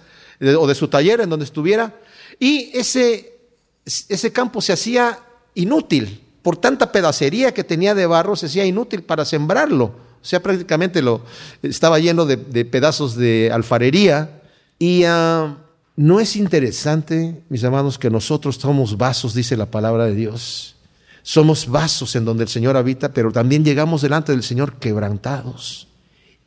[0.57, 1.93] o de su taller en donde estuviera,
[2.39, 3.37] y ese,
[3.85, 5.19] ese campo se hacía
[5.53, 9.93] inútil, por tanta pedacería que tenía de barro, se hacía inútil para sembrarlo.
[10.23, 11.21] O sea, prácticamente lo,
[11.61, 14.41] estaba lleno de, pedazos de alfarería.
[14.79, 15.55] Y ah,
[16.01, 20.75] no es interesante, mis hermanos, que nosotros somos vasos, dice la palabra de Dios.
[21.21, 25.87] Somos vasos en donde el Señor habita, pero también llegamos delante del Señor quebrantados.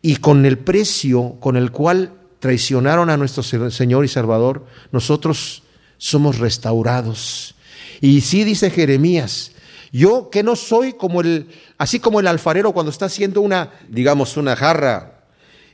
[0.03, 5.62] Y con el precio con el cual traicionaron a nuestro Señor y Salvador, nosotros
[5.99, 7.55] somos restaurados.
[8.01, 9.53] Y sí dice Jeremías,
[9.93, 11.47] yo que no soy como el,
[11.79, 15.13] así como el alfarero cuando está haciendo una, digamos, una jarra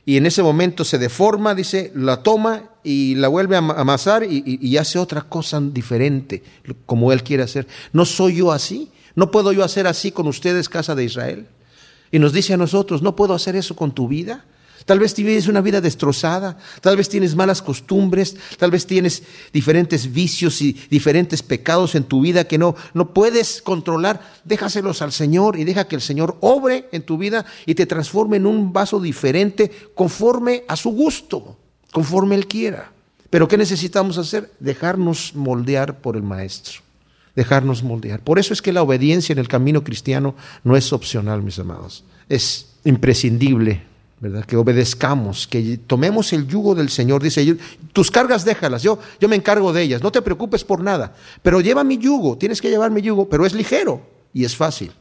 [0.05, 4.77] y en ese momento se deforma, dice, la toma y la vuelve a amasar y,
[4.77, 6.43] hace otra cosa diferente,
[6.85, 7.67] como él quiere hacer.
[7.93, 8.89] ¿No soy yo así?
[9.15, 11.45] ¿No puedo yo hacer así con ustedes, casa de Israel?
[12.11, 14.43] Y nos dice a nosotros, ¿no puedo hacer eso con tu vida?
[14.85, 20.11] Tal vez tienes una vida destrozada, tal vez tienes malas costumbres, tal vez tienes diferentes
[20.11, 24.21] vicios y diferentes pecados en tu vida que no, no puedes controlar.
[24.43, 28.37] Déjaselos al Señor y deja que el Señor obre en tu vida y te transforme
[28.37, 31.57] en un vaso diferente conforme a su gusto,
[31.91, 32.91] conforme Él quiera.
[33.29, 34.51] Pero ¿qué necesitamos hacer?
[34.59, 36.81] Dejarnos moldear por el Maestro.
[37.35, 38.19] Dejarnos moldear.
[38.19, 42.03] Por eso es que la obediencia en el camino cristiano no es opcional, mis amados.
[42.27, 43.90] Es imprescindible
[44.21, 44.45] ¿verdad?
[44.45, 47.23] Que obedezcamos, que tomemos el yugo del Señor.
[47.23, 47.57] Dice,
[47.91, 51.59] tus cargas déjalas, yo, yo me encargo de ellas, no te preocupes por nada, pero
[51.59, 54.91] lleva mi yugo, tienes que llevar mi yugo, pero es ligero y es fácil.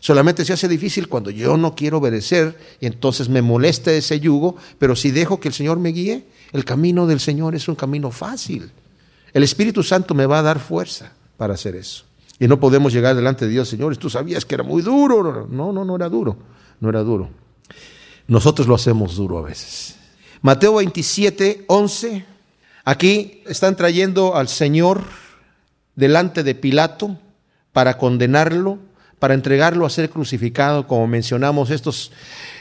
[0.00, 4.56] Solamente se hace difícil cuando yo no quiero obedecer y entonces me molesta ese yugo,
[4.78, 8.10] pero si dejo que el Señor me guíe, el camino del Señor es un camino
[8.10, 8.70] fácil.
[9.32, 12.04] El Espíritu Santo me va a dar fuerza para hacer eso.
[12.40, 15.46] Y no podemos llegar delante de Dios, Señor, tú sabías que era muy duro.
[15.48, 16.36] No, no, no era duro,
[16.80, 17.43] no era duro.
[18.26, 19.96] Nosotros lo hacemos duro a veces.
[20.40, 22.24] Mateo 27, 11.
[22.84, 25.04] Aquí están trayendo al Señor
[25.94, 27.18] delante de Pilato
[27.72, 28.78] para condenarlo,
[29.18, 32.12] para entregarlo a ser crucificado, como mencionamos, estos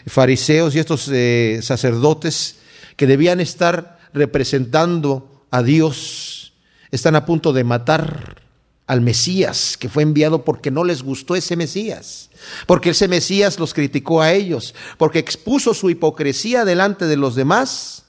[0.08, 2.58] fariseos y estos eh, sacerdotes
[2.96, 6.54] que debían estar representando a Dios,
[6.92, 8.43] están a punto de matar
[8.86, 12.30] al Mesías que fue enviado porque no les gustó ese Mesías,
[12.68, 18.06] porque ese Mesías los criticó a ellos, porque expuso su hipocresía delante de los demás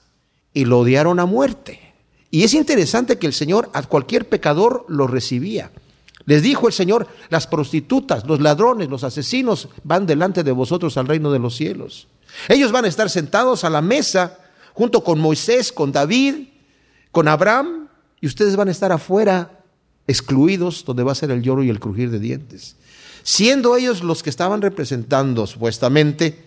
[0.53, 1.93] y lo odiaron a muerte.
[2.31, 5.71] Y es interesante que el Señor a cualquier pecador lo recibía.
[6.25, 11.07] Les dijo el Señor, las prostitutas, los ladrones, los asesinos van delante de vosotros al
[11.07, 12.07] reino de los cielos.
[12.49, 14.39] Ellos van a estar sentados a la mesa
[14.73, 16.49] junto con Moisés, con David,
[17.11, 17.87] con Abraham,
[18.19, 19.63] y ustedes van a estar afuera
[20.07, 22.75] excluidos, donde va a ser el lloro y el crujir de dientes.
[23.23, 26.45] Siendo ellos los que estaban representando supuestamente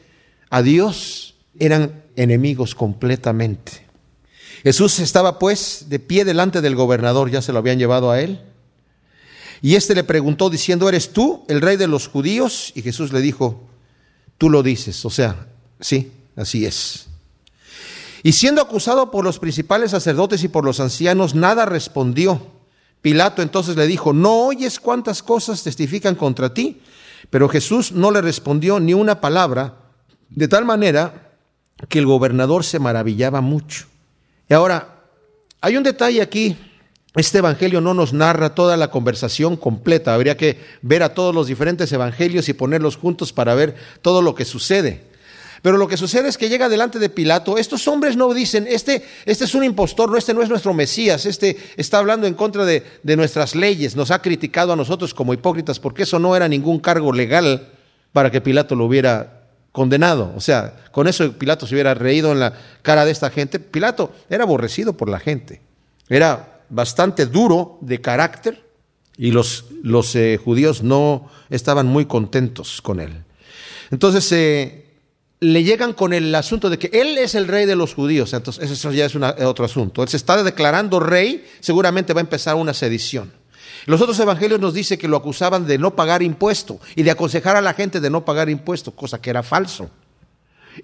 [0.51, 3.87] a Dios, eran enemigos completamente.
[4.63, 8.41] Jesús estaba pues de pie delante del gobernador, ya se lo habían llevado a él.
[9.61, 12.73] Y éste le preguntó diciendo, ¿eres tú el rey de los judíos?
[12.75, 13.61] Y Jesús le dijo,
[14.37, 15.49] tú lo dices, o sea,
[15.81, 17.07] sí, así es.
[18.23, 22.58] Y siendo acusado por los principales sacerdotes y por los ancianos, nada respondió.
[23.01, 26.81] Pilato entonces le dijo, ¿no oyes cuántas cosas testifican contra ti?
[27.31, 29.75] Pero Jesús no le respondió ni una palabra,
[30.31, 31.33] de tal manera
[31.89, 33.87] que el gobernador se maravillaba mucho.
[34.49, 34.99] Y ahora,
[35.61, 36.57] hay un detalle aquí.
[37.15, 40.15] Este evangelio no nos narra toda la conversación completa.
[40.15, 44.35] Habría que ver a todos los diferentes evangelios y ponerlos juntos para ver todo lo
[44.35, 45.08] que sucede.
[45.63, 49.05] Pero lo que sucede es que llega delante de Pilato, estos hombres no dicen, este,
[49.25, 52.65] este es un impostor, no, este no es nuestro Mesías, este está hablando en contra
[52.65, 56.49] de, de nuestras leyes, nos ha criticado a nosotros como hipócritas, porque eso no era
[56.49, 57.69] ningún cargo legal
[58.13, 59.39] para que Pilato lo hubiera
[59.73, 60.33] condenado.
[60.37, 63.61] O sea, con eso Pilato se hubiera reído en la cara de esta gente.
[63.61, 65.61] Pilato era aborrecido por la gente,
[66.09, 68.65] era bastante duro de carácter
[69.17, 73.25] y los, los eh, judíos no estaban muy contentos con él.
[73.91, 74.88] Entonces, eh,
[75.41, 78.33] le llegan con el asunto de que él es el rey de los judíos.
[78.33, 80.03] Entonces, eso ya es otro asunto.
[80.03, 83.33] Él se está declarando rey, seguramente va a empezar una sedición.
[83.87, 87.57] Los otros evangelios nos dice que lo acusaban de no pagar impuesto y de aconsejar
[87.57, 89.91] a la gente de no pagar impuesto, cosa que era falso.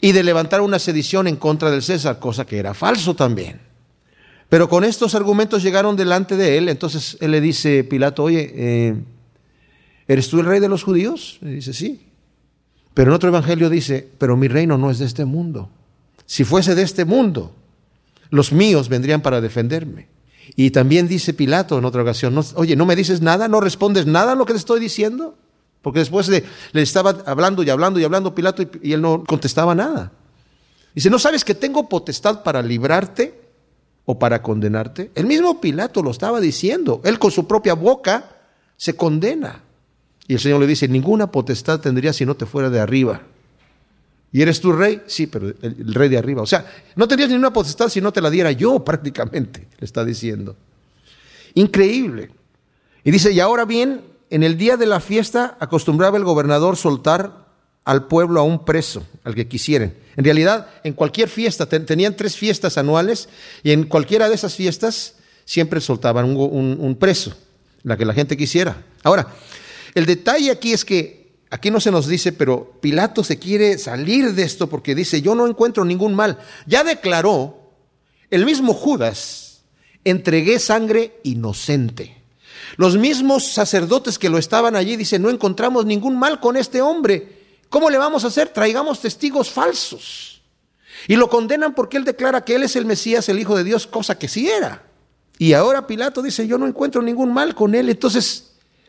[0.01, 3.61] Y de levantar una sedición en contra del César, cosa que era falso también.
[4.49, 8.95] Pero con estos argumentos llegaron delante de él, entonces él le dice, Pilato, oye, eh,
[10.07, 11.39] ¿eres tú el rey de los judíos?
[11.43, 12.14] Y dice, sí.
[12.95, 15.69] Pero en otro evangelio dice, pero mi reino no es de este mundo.
[16.27, 17.53] Si fuese de este mundo,
[18.31, 20.09] los míos vendrían para defenderme.
[20.57, 23.49] Y también dice Pilato en otra ocasión, oye, ¿no me dices nada?
[23.49, 25.37] ¿No respondes nada a lo que te estoy diciendo?
[25.83, 29.75] Porque después le, estaba hablando y hablando y hablando Pilato y, y él no contestaba
[29.75, 30.13] nada.
[30.95, 33.35] Dice, ¿no sabes que tengo potestad para librarte
[34.05, 35.11] o para condenarte?
[35.17, 37.01] El mismo Pilato lo estaba diciendo.
[37.05, 38.31] Él con su propia boca
[38.77, 39.64] se condena.
[40.27, 43.21] Y el Señor le dice, ninguna potestad tendría si no te fuera de arriba.
[44.33, 45.03] ¿Y eres tu rey?
[45.07, 46.43] Sí, pero el, rey de arriba.
[46.43, 50.05] O sea, no tendrías ninguna potestad si no te la diera yo prácticamente, le está
[50.05, 50.57] diciendo.
[51.55, 52.31] Increíble.
[53.05, 57.45] Y dice, y ahora bien, en el día de la fiesta acostumbraba el gobernador soltar
[57.85, 59.95] al pueblo a un preso, al que quisieran.
[60.17, 63.29] En realidad, en cualquier fiesta, tenían tres fiestas anuales
[63.63, 67.37] y en cualquiera de esas fiestas siempre soltaban un preso,
[67.83, 68.83] la que la gente quisiera.
[69.03, 69.29] Ahora,
[69.95, 74.35] el detalle aquí es que, aquí no se nos dice, pero Pilato se quiere salir
[74.35, 76.39] de esto porque dice, yo no encuentro ningún mal.
[76.67, 77.71] Ya declaró
[78.31, 79.63] el mismo Judas,
[80.05, 82.23] entregué sangre inocente.
[82.77, 87.45] Los mismos sacerdotes que lo estaban allí dicen, no encontramos ningún mal con este hombre.
[87.69, 88.49] ¿Cómo le vamos a hacer?
[88.49, 90.43] Traigamos testigos falsos.
[91.07, 93.87] Y lo condenan porque él declara que él es el Mesías, el Hijo de Dios,
[93.87, 94.83] cosa que sí era.
[95.39, 97.89] Y ahora Pilato dice, yo no encuentro ningún mal con él.
[97.91, 98.44] Entonces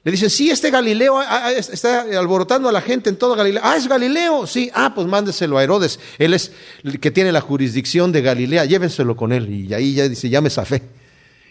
[0.05, 3.63] le dicen, sí, este Galileo ah, ah, está alborotando a la gente en toda Galilea.
[3.65, 4.45] Ah, es Galileo.
[4.45, 5.99] Sí, ah, pues mándeselo a Herodes.
[6.19, 6.51] Él es
[6.83, 8.65] el que tiene la jurisdicción de Galilea.
[8.65, 9.49] Llévenselo con él.
[9.49, 10.83] Y ahí ya dice, ya me zafé.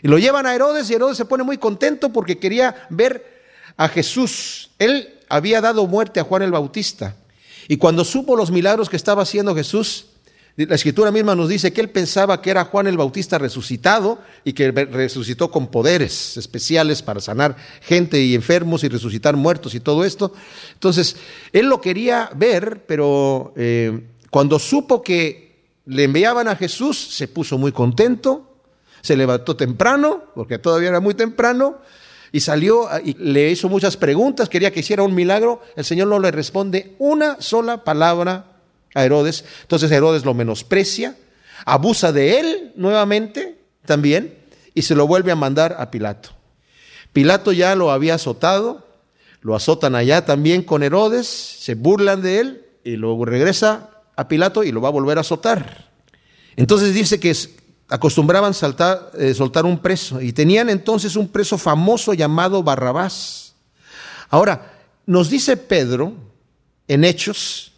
[0.04, 3.26] Y lo llevan a Herodes y Herodes se pone muy contento porque quería ver
[3.76, 4.70] a Jesús.
[4.78, 7.16] Él había dado muerte a Juan el Bautista.
[7.66, 10.06] Y cuando supo los milagros que estaba haciendo Jesús,
[10.56, 14.52] la escritura misma nos dice que él pensaba que era Juan el Bautista resucitado y
[14.52, 20.04] que resucitó con poderes especiales para sanar gente y enfermos y resucitar muertos y todo
[20.04, 20.32] esto.
[20.74, 21.16] Entonces,
[21.52, 27.58] él lo quería ver, pero eh, cuando supo que le enviaban a Jesús, se puso
[27.58, 28.56] muy contento,
[29.00, 31.78] se levantó temprano, porque todavía era muy temprano,
[32.30, 35.62] y salió y le hizo muchas preguntas, quería que hiciera un milagro.
[35.76, 38.53] El Señor no le responde una sola palabra
[38.94, 39.44] a Herodes.
[39.62, 41.16] Entonces Herodes lo menosprecia,
[41.66, 44.38] abusa de él nuevamente también
[44.72, 46.30] y se lo vuelve a mandar a Pilato.
[47.12, 48.86] Pilato ya lo había azotado,
[49.40, 54.64] lo azotan allá también con Herodes, se burlan de él y luego regresa a Pilato
[54.64, 55.90] y lo va a volver a azotar.
[56.56, 57.36] Entonces dice que
[57.88, 63.54] acostumbraban saltar, eh, soltar un preso y tenían entonces un preso famoso llamado Barrabás.
[64.30, 64.72] Ahora,
[65.06, 66.14] nos dice Pedro
[66.88, 67.73] en Hechos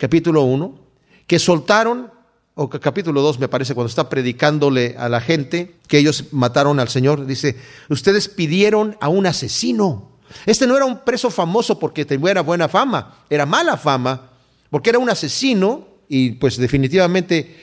[0.00, 0.78] capítulo 1,
[1.26, 2.10] que soltaron,
[2.54, 6.88] o capítulo 2 me parece, cuando está predicándole a la gente que ellos mataron al
[6.88, 7.56] Señor, dice,
[7.90, 10.08] ustedes pidieron a un asesino.
[10.46, 14.30] Este no era un preso famoso porque tuviera buena fama, era mala fama,
[14.70, 17.56] porque era un asesino y pues definitivamente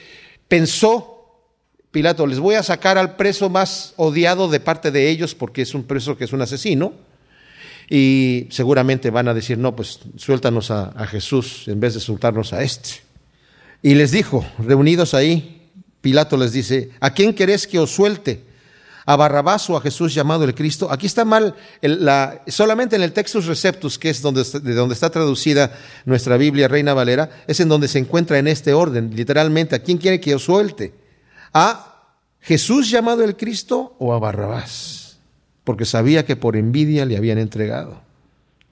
[0.46, 1.16] pensó
[1.90, 5.74] Pilato, les voy a sacar al preso más odiado de parte de ellos porque es
[5.74, 6.92] un preso que es un asesino
[7.88, 12.62] y seguramente van a decir, no, pues suéltanos a, Jesús en vez de soltarnos a
[12.62, 13.00] este.
[13.82, 15.70] Y les dijo, reunidos ahí,
[16.00, 18.46] Pilato les dice, ¿a quién querés que os suelte?
[19.06, 20.92] a Barrabás o a Jesús llamado el Cristo.
[20.92, 25.08] Aquí está mal, la, solamente en el Textus Receptus, que es donde, de donde está
[25.08, 25.72] traducida
[26.04, 29.96] nuestra Biblia Reina Valera, es en donde se encuentra en este orden, literalmente, ¿a quién
[29.96, 30.92] quiere que yo suelte?
[31.54, 32.04] ¿A
[32.40, 35.07] Jesús llamado el Cristo o a Barrabás?
[35.68, 38.00] Porque sabía que por envidia le habían entregado.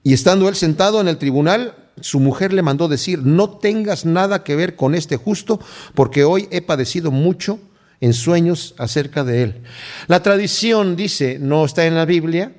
[0.01, 4.43] Y estando él sentado en el tribunal, su mujer le mandó decir, no tengas nada
[4.43, 5.59] que ver con este justo,
[5.93, 7.59] porque hoy he padecido mucho
[8.01, 9.61] en sueños acerca de él.
[10.07, 12.53] La tradición dice, no está en la Biblia,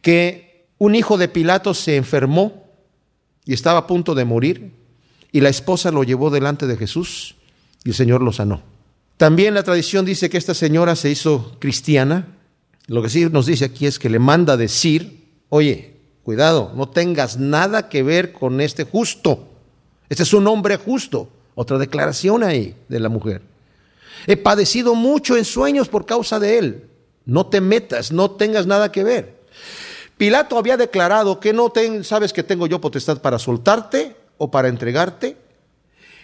[0.00, 2.70] que un hijo de Pilato se enfermó
[3.44, 4.72] y estaba a punto de morir,
[5.32, 7.36] y la esposa lo llevó delante de Jesús
[7.84, 8.62] y el Señor lo sanó.
[9.18, 12.35] También la tradición dice que esta señora se hizo cristiana.
[12.86, 17.36] Lo que sí nos dice aquí es que le manda decir, oye, cuidado, no tengas
[17.36, 19.48] nada que ver con este justo.
[20.08, 21.28] Este es un hombre justo.
[21.54, 23.42] Otra declaración ahí de la mujer.
[24.26, 26.84] He padecido mucho en sueños por causa de él.
[27.24, 29.36] No te metas, no tengas nada que ver.
[30.16, 31.72] Pilato había declarado que no
[32.02, 35.36] sabes que tengo yo potestad para soltarte o para entregarte.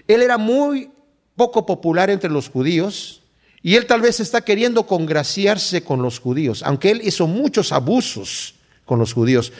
[0.06, 0.90] Él era muy
[1.34, 3.21] poco popular entre los judíos
[3.62, 8.54] y él tal vez está queriendo congraciarse con los judíos, aunque él hizo muchos abusos
[8.84, 9.52] con los judíos.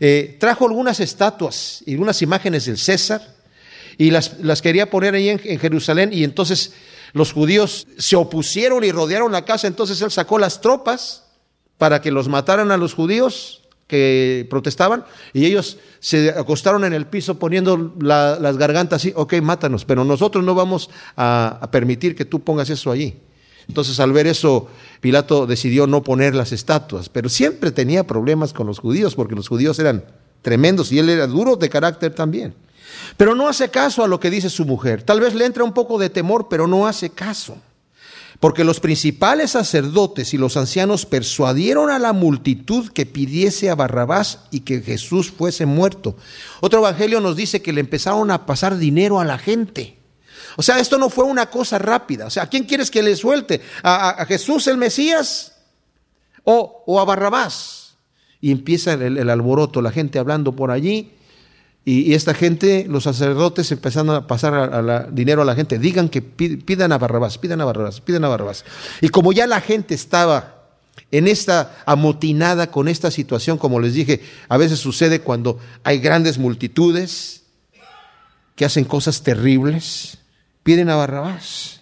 [0.00, 3.34] Eh, trajo algunas estatuas y unas imágenes del César
[3.96, 6.72] y las, quería poner ahí en Jerusalén y entonces
[7.12, 11.24] los judíos se opusieron y rodearon la casa, entonces él sacó las tropas
[11.78, 17.06] para que los mataran a los judíos que protestaban y ellos se acostaron en el
[17.06, 22.40] piso poniendo las gargantas así, ok, mátanos, pero nosotros no vamos a permitir que tú
[22.40, 23.16] pongas eso allí.
[23.68, 24.68] Entonces al ver eso,
[25.00, 29.48] Pilato decidió no poner las estatuas, pero siempre tenía problemas con los judíos porque los
[29.48, 30.04] judíos eran
[30.42, 32.54] tremendos y él era duro de carácter también.
[33.16, 35.02] Pero no hace caso a lo que dice su mujer.
[35.02, 37.58] Tal vez le entra un poco de temor, pero no hace caso.
[38.40, 44.44] Porque los principales sacerdotes y los ancianos persuadieron a la multitud que pidiese a Barrabás
[44.50, 46.16] y que Jesús fuese muerto.
[46.60, 49.97] Otro evangelio nos dice que le empezaron a pasar dinero a la gente.
[50.56, 52.26] O sea, esto no fue una cosa rápida.
[52.26, 53.60] O sea, ¿a quién quieres que le suelte?
[53.82, 55.54] ¿A, Jesús el Mesías
[56.44, 57.96] o, a Barrabás?
[58.40, 61.12] Y empieza el alboroto, la gente hablando por allí
[61.90, 66.92] y, esta gente, los sacerdotes empezaron a pasar dinero a la gente, digan que pidan
[66.92, 68.66] a Barrabás, pidan a Barrabás, pidan a Barrabás.
[69.00, 70.66] Y como ya la gente estaba
[71.10, 74.20] en esta amotinada con esta situación, como les dije,
[74.50, 77.44] a veces sucede cuando hay grandes multitudes
[78.54, 80.18] que hacen cosas terribles,
[80.68, 81.80] piden a Barrabás.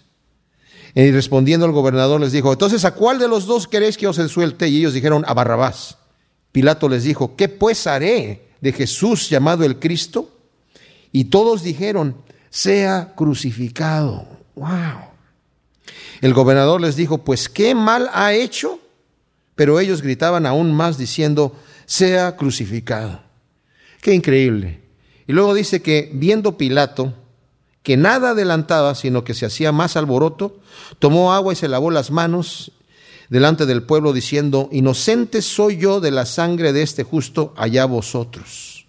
[0.94, 4.14] Y respondiendo el gobernador les dijo, entonces ¿a cuál de los dos queréis que os
[4.30, 4.68] suelte?
[4.68, 5.98] Y ellos dijeron, a Barrabás.
[6.52, 8.46] Pilato les dijo, ¿qué pues haré?
[8.60, 10.38] de Jesús llamado el Cristo?
[11.10, 12.14] Y todos dijeron,
[12.48, 14.24] sea crucificado.
[14.54, 15.10] ¡Wow!
[16.20, 18.78] El gobernador les dijo, pues qué mal ha hecho.
[19.56, 23.20] Pero ellos gritaban aún más diciendo, sea crucificado.
[24.00, 24.80] Qué increíble.
[25.26, 27.25] Y luego dice que viendo Pilato
[27.86, 30.58] que nada adelantaba, sino que se hacía más alboroto,
[30.98, 32.72] tomó agua y se lavó las manos
[33.28, 38.86] delante del pueblo diciendo, inocente soy yo de la sangre de este justo, allá vosotros.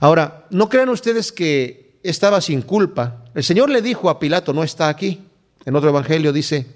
[0.00, 3.22] Ahora, no crean ustedes que estaba sin culpa.
[3.32, 5.20] El Señor le dijo a Pilato, no está aquí.
[5.64, 6.66] En otro evangelio dice,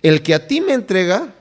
[0.00, 1.34] el que a ti me entrega,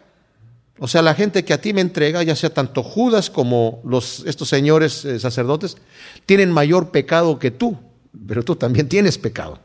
[0.78, 4.26] o sea, la gente que a ti me entrega, ya sea tanto Judas como los,
[4.26, 5.78] estos señores eh, sacerdotes,
[6.26, 7.80] tienen mayor pecado que tú,
[8.28, 9.60] pero tú también tienes pecado.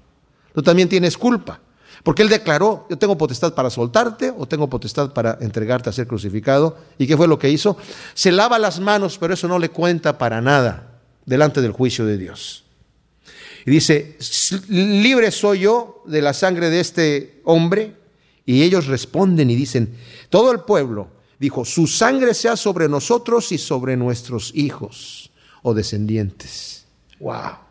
[0.54, 1.60] Tú también tienes culpa.
[2.02, 6.06] Porque él declaró, yo tengo potestad para soltarte o tengo potestad para entregarte a ser
[6.06, 6.78] crucificado.
[6.98, 7.76] ¿Y qué fue lo que hizo?
[8.14, 12.16] Se lava las manos, pero eso no le cuenta para nada delante del juicio de
[12.16, 12.64] Dios.
[13.66, 14.16] Y dice,
[14.68, 17.96] libre soy yo de la sangre de este hombre.
[18.46, 19.94] Y ellos responden y dicen,
[20.30, 21.08] todo el pueblo
[21.38, 25.30] dijo, su sangre sea sobre nosotros y sobre nuestros hijos
[25.62, 26.86] o descendientes.
[27.20, 27.69] ¡Wow!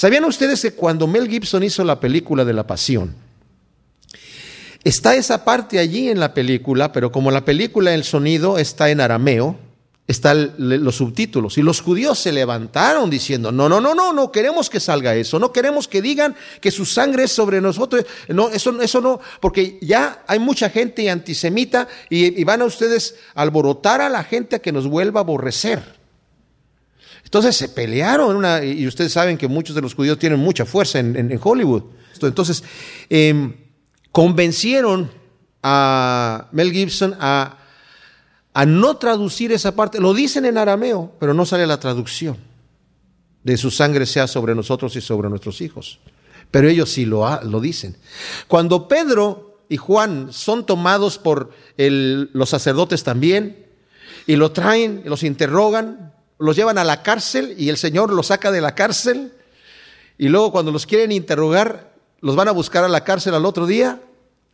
[0.00, 3.14] ¿Sabían ustedes que cuando Mel Gibson hizo la película de la Pasión,
[4.82, 9.02] está esa parte allí en la película, pero como la película, el sonido está en
[9.02, 9.58] arameo,
[10.06, 11.58] están los subtítulos.
[11.58, 15.38] Y los judíos se levantaron diciendo, no, no, no, no, no queremos que salga eso,
[15.38, 18.06] no queremos que digan que su sangre es sobre nosotros.
[18.28, 23.16] No, eso, eso no, porque ya hay mucha gente antisemita y, y van a ustedes
[23.34, 25.99] alborotar a la gente a que nos vuelva a aborrecer.
[27.30, 31.38] Entonces se pelearon, y ustedes saben que muchos de los judíos tienen mucha fuerza en,
[31.40, 31.84] Hollywood.
[32.20, 32.64] Entonces,
[33.08, 33.54] em,
[34.10, 35.08] convencieron
[35.62, 37.56] a Mel Gibson a,
[38.66, 40.00] no traducir esa parte.
[40.00, 42.36] Lo dicen en arameo, pero no sale la traducción.
[43.44, 46.00] De su sangre sea sobre nosotros y sobre nuestros hijos.
[46.50, 47.96] Pero ellos sí lo, lo dicen.
[48.48, 53.66] Cuando Pedro y Juan son tomados por los sacerdotes también
[54.26, 58.50] y lo traen, los interrogan, los llevan a la cárcel y el Señor los saca
[58.50, 59.32] de la cárcel
[60.16, 63.66] y luego cuando los quieren interrogar, los van a buscar a la cárcel al otro
[63.66, 64.00] día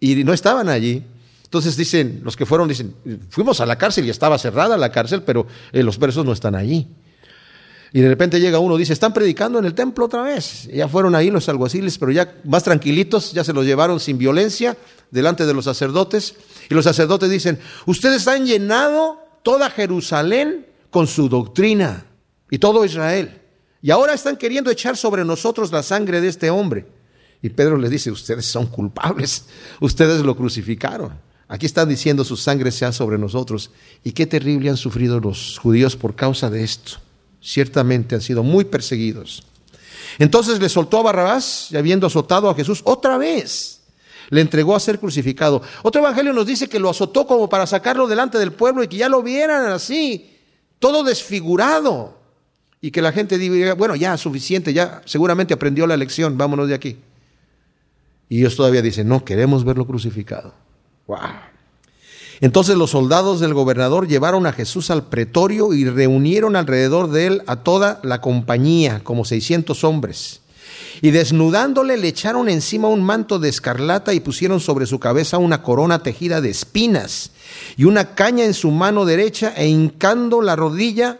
[0.00, 1.04] y no estaban allí.
[1.44, 2.94] Entonces dicen, los que fueron dicen,
[3.30, 6.56] fuimos a la cárcel y estaba cerrada la cárcel, pero eh, los versos no están
[6.56, 6.88] allí.
[7.92, 10.68] Y de repente llega uno, dice, están predicando en el templo otra vez.
[10.72, 14.76] ya fueron ahí los alguaciles, pero ya más tranquilitos, ya se los llevaron sin violencia
[15.12, 16.34] delante de los sacerdotes.
[16.68, 20.66] Y los sacerdotes dicen, ustedes han llenado toda Jerusalén
[20.96, 22.06] con su doctrina
[22.50, 23.38] y todo Israel.
[23.82, 26.86] Y ahora están queriendo echar sobre nosotros la sangre de este hombre.
[27.42, 29.44] Y Pedro les dice, ustedes son culpables,
[29.80, 31.12] ustedes lo crucificaron.
[31.48, 33.72] Aquí están diciendo su sangre sea sobre nosotros.
[34.04, 36.92] Y qué terrible han sufrido los judíos por causa de esto
[37.42, 39.42] ciertamente han sido muy perseguidos.
[40.18, 43.82] Entonces le soltó a Barrabás y habiendo azotado a Jesús otra vez,
[44.30, 45.60] le entregó a ser crucificado.
[45.82, 48.96] Otro evangelio nos dice que lo azotó como para sacarlo delante del pueblo y que
[48.96, 50.35] ya lo vieran así,
[50.78, 52.16] todo desfigurado.
[52.80, 56.74] Y que la gente diga, bueno, ya, suficiente, ya seguramente aprendió la lección, vámonos de
[56.74, 56.98] aquí.
[58.28, 60.54] Y ellos todavía dicen, no, queremos verlo crucificado.
[61.06, 61.18] ¡Wow!
[62.40, 67.42] Entonces los soldados del gobernador llevaron a Jesús al pretorio y reunieron alrededor de él
[67.46, 70.42] a toda la compañía, como 600 hombres.
[71.02, 75.62] Y desnudándole le echaron encima un manto de escarlata y pusieron sobre su cabeza una
[75.62, 77.30] corona tejida de espinas
[77.76, 81.18] y una caña en su mano derecha e hincando la rodilla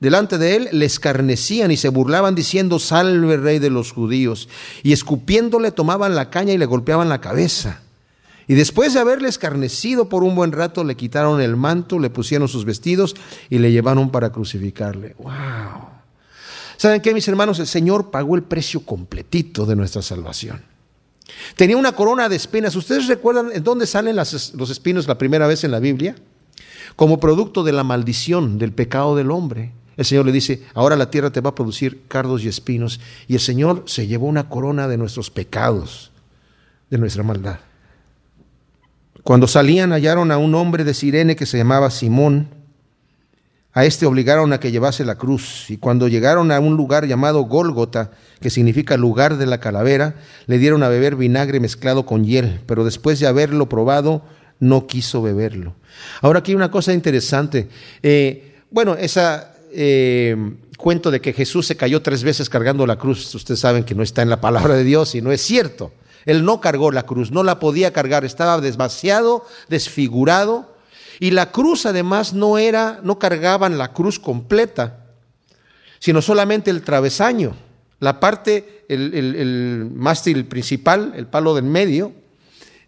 [0.00, 4.48] delante de él le escarnecían y se burlaban diciendo, salve rey de los judíos.
[4.82, 7.82] Y escupiéndole tomaban la caña y le golpeaban la cabeza.
[8.48, 12.48] Y después de haberle escarnecido por un buen rato, le quitaron el manto, le pusieron
[12.48, 13.14] sus vestidos
[13.48, 15.14] y le llevaron para crucificarle.
[15.18, 16.01] ¡Wow!
[16.82, 17.60] ¿Saben qué, mis hermanos?
[17.60, 20.62] El Señor pagó el precio completito de nuestra salvación.
[21.54, 22.74] Tenía una corona de espinas.
[22.74, 26.16] ¿Ustedes recuerdan en dónde salen los espinos la primera vez en la Biblia?
[26.96, 29.70] Como producto de la maldición, del pecado del hombre.
[29.96, 32.98] El Señor le dice, ahora la tierra te va a producir cardos y espinos.
[33.28, 36.10] Y el Señor se llevó una corona de nuestros pecados,
[36.90, 37.60] de nuestra maldad.
[39.22, 42.48] Cuando salían hallaron a un hombre de Sirene que se llamaba Simón.
[43.74, 45.70] A este obligaron a que llevase la cruz.
[45.70, 48.10] Y cuando llegaron a un lugar llamado Gólgota,
[48.40, 50.16] que significa lugar de la calavera,
[50.46, 52.60] le dieron a beber vinagre mezclado con hiel.
[52.66, 54.22] Pero después de haberlo probado,
[54.60, 55.74] no quiso beberlo.
[56.20, 57.68] Ahora aquí hay una cosa interesante.
[58.02, 60.36] Eh, bueno, esa eh,
[60.76, 64.02] cuento de que Jesús se cayó tres veces cargando la cruz, ustedes saben que no
[64.02, 65.92] está en la palabra de Dios y no es cierto.
[66.26, 70.71] Él no cargó la cruz, no la podía cargar, estaba desvaciado, desfigurado.
[71.22, 75.04] Y la cruz además no era, no cargaban la cruz completa,
[76.00, 77.54] sino solamente el travesaño,
[78.00, 82.12] la parte, el, el mástil principal, el palo del medio,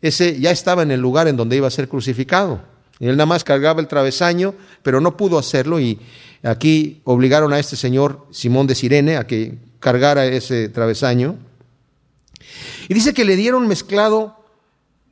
[0.02, 2.60] ese ya estaba en el lugar en donde iba a ser crucificado.
[2.98, 6.00] Y él nada más cargaba el travesaño, pero no pudo hacerlo y
[6.42, 11.36] aquí obligaron a este señor Simón de Sirene a que cargara ese travesaño.
[12.88, 14.43] Y dice que le dieron mezclado,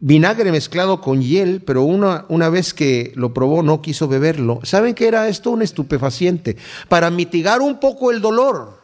[0.02, 4.58] vinagre mezclado con hiel, pero una, una vez que lo probó no quiso beberlo.
[4.64, 5.52] ¿Saben qué era esto?
[5.52, 6.56] Un estupefaciente,
[6.88, 8.82] para mitigar un poco el dolor.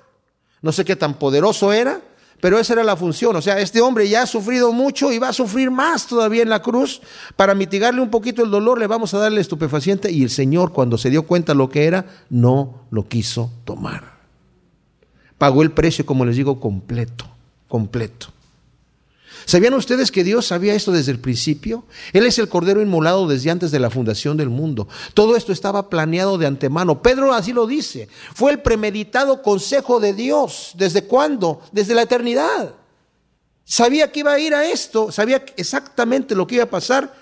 [0.62, 2.00] No sé qué tan poderoso era,
[2.40, 3.34] pero esa era la función.
[3.34, 6.50] O sea, este hombre ya ha sufrido mucho y va a sufrir más todavía en
[6.50, 7.02] la cruz.
[7.34, 10.12] Para mitigarle un poquito el dolor, le vamos a darle estupefaciente.
[10.12, 14.18] Y el Señor, cuando se dio cuenta lo que era, no lo quiso tomar.
[15.36, 17.24] Pagó el precio, como les digo, completo,
[17.66, 18.28] completo.
[19.48, 21.84] ¿Sabían ustedes que Dios sabía esto desde el principio?
[22.12, 24.88] Él es el Cordero inmolado desde antes de la fundación del mundo.
[25.14, 27.00] Todo esto estaba planeado de antemano.
[27.00, 28.10] Pedro así lo dice.
[28.34, 30.72] Fue el premeditado consejo de Dios.
[30.76, 31.62] ¿Desde cuándo?
[31.72, 32.74] Desde la eternidad.
[33.64, 37.14] Sabía que iba a ir a esto, sabía exactamente lo que iba a pasar.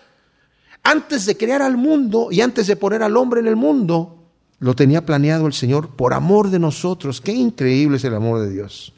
[0.83, 4.75] Antes de crear al mundo y antes de poner al hombre en el mundo, lo
[4.75, 7.21] tenía planeado el Señor por amor de nosotros.
[7.21, 8.96] Qué increíble es el amor de Dios.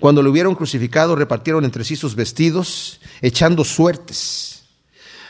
[0.00, 4.62] Cuando lo hubieron crucificado, repartieron entre sí sus vestidos, echando suertes.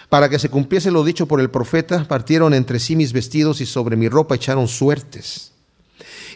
[0.09, 3.67] Para que se cumpliese lo dicho por el profeta, partieron entre sí mis vestidos y
[3.67, 5.53] sobre mi ropa echaron suertes.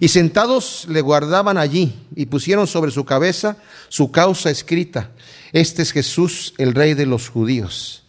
[0.01, 3.57] Y sentados le guardaban allí y pusieron sobre su cabeza
[3.89, 5.11] su causa escrita.
[5.53, 8.03] Este es Jesús, el rey de los judíos.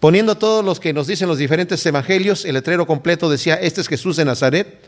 [0.00, 3.88] Poniendo todos los que nos dicen los diferentes evangelios, el letrero completo decía, este es
[3.88, 4.82] Jesús de Nazaret,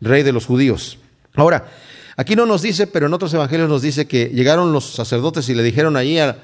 [0.00, 0.98] rey de los judíos.
[1.34, 1.70] Ahora,
[2.16, 5.54] Aquí no nos dice, pero en otros evangelios nos dice que llegaron los sacerdotes y
[5.54, 6.36] le dijeron allí a,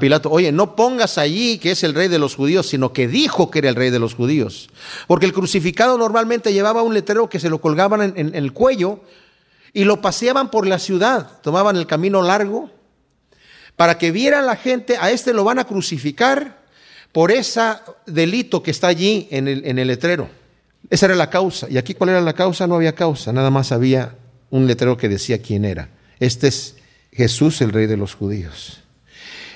[0.00, 3.50] Pilato, oye, no pongas allí que es el rey de los judíos, sino que dijo
[3.50, 4.70] que era el rey de los judíos.
[5.06, 9.00] Porque el crucificado normalmente llevaba un letrero que se lo colgaban en, el cuello
[9.74, 12.70] y lo paseaban por la ciudad, tomaban el camino largo
[13.76, 16.62] para que viera la gente, a este lo van a crucificar,
[17.12, 17.60] por ese
[18.06, 20.30] delito que está allí en el letrero.
[20.90, 21.68] Esa era la causa.
[21.70, 22.66] ¿Y aquí cuál era la causa?
[22.66, 24.14] No había causa, nada más había
[24.54, 25.88] un letrero que decía quién era.
[26.20, 26.76] Este es
[27.10, 28.78] Jesús, el rey de los judíos.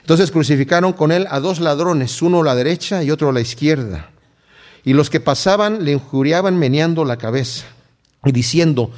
[0.01, 3.41] Entonces crucificaron con él a dos ladrones, uno a la derecha y otro a la
[3.41, 4.11] izquierda.
[4.85, 7.67] Y los que pasaban le injuriaban meneando la cabeza
[8.25, 8.91] y diciendo,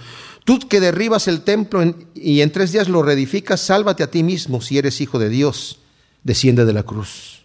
[0.46, 1.82] tú que derribas el templo
[2.14, 5.80] y en tres días lo reedificas, sálvate a ti mismo si eres hijo de Dios,
[6.24, 7.39] desciende de la cruz.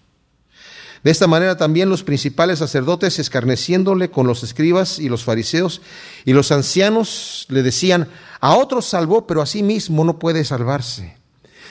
[1.06, 5.84] De esta manera también los principales sacerdotes, escarneciéndole con los escribas y los fariseos
[6.26, 8.08] y los ancianos, le decían,
[8.40, 11.16] a otros salvó, pero a sí mismo no puede salvarse.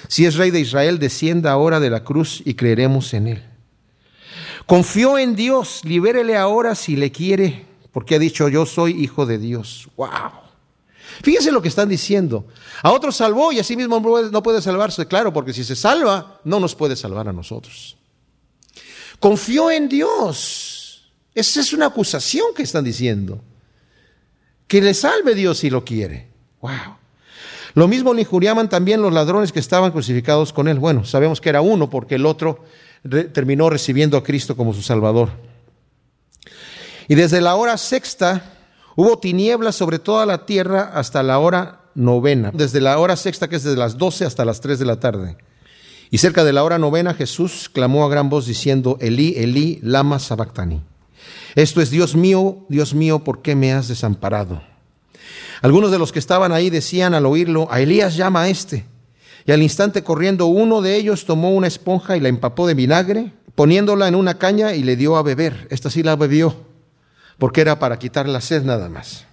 [0.07, 3.43] Si es rey de Israel, descienda ahora de la cruz y creeremos en él.
[4.67, 9.39] Confió en Dios, libérele ahora si le quiere, porque ha dicho, yo soy hijo de
[9.39, 9.89] Dios.
[9.97, 10.11] ¡Wow!
[11.25, 12.47] Fíjense lo que están diciendo.
[12.85, 15.09] A otros salvó y a sí mismo no puede salvarse.
[15.09, 17.97] Claro, porque si se salva, no nos puede salvar a nosotros.
[19.21, 21.13] Confió en Dios.
[21.35, 23.43] Esa es una acusación que están diciendo.
[24.67, 26.29] Que le salve Dios si lo quiere.
[26.61, 26.97] ¡Wow!
[27.75, 30.79] Lo mismo le injuriaban también los ladrones que estaban crucificados con él.
[30.79, 32.65] Bueno, sabemos que era uno porque el otro
[33.33, 35.31] terminó recibiendo a Cristo como su Salvador.
[37.09, 38.53] Y desde la hora sexta
[38.97, 42.51] hubo tinieblas sobre toda la tierra hasta la hora novena.
[42.55, 45.37] Desde la hora sexta, que es desde las doce hasta las tres de la tarde.
[46.15, 50.21] Y cerca de la hora novena Jesús clamó a gran voz diciendo, Elí, Elí, lama
[50.21, 50.81] sabactani.
[51.57, 54.63] Esto es, Dios mío, Dios mío, ¿por qué me has desamparado?
[55.61, 58.85] Algunos de los que estaban ahí decían al oírlo, a Elías llama a este.
[59.45, 63.33] Y al instante corriendo uno de ellos tomó una esponja y la empapó de vinagre,
[63.57, 65.67] poniéndola en una caña y le dio a beber.
[65.73, 66.55] Esta sí la bebió,
[67.39, 69.27] porque era para quitar la sed nada más.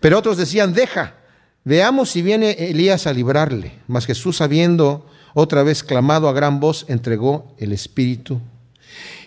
[0.00, 1.14] Pero otros decían, deja,
[1.62, 3.78] veamos si viene Elías a librarle.
[3.86, 8.40] Mas Jesús, habiendo otra vez clamado a gran voz, entregó el Espíritu.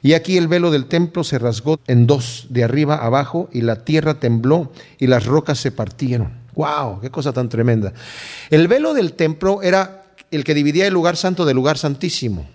[0.02, 3.84] Y aquí el velo del templo se rasgó en dos, de arriba abajo, y la
[3.84, 6.32] tierra tembló y las rocas se partieron.
[6.56, 7.02] ¡Wow!
[7.02, 7.94] ¡Qué cosa tan tremenda!
[8.50, 12.48] El velo del templo era el que dividía el lugar santo del lugar santísimo.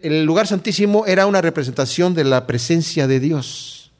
[0.00, 3.90] El lugar santísimo era una representación de la presencia de Dios.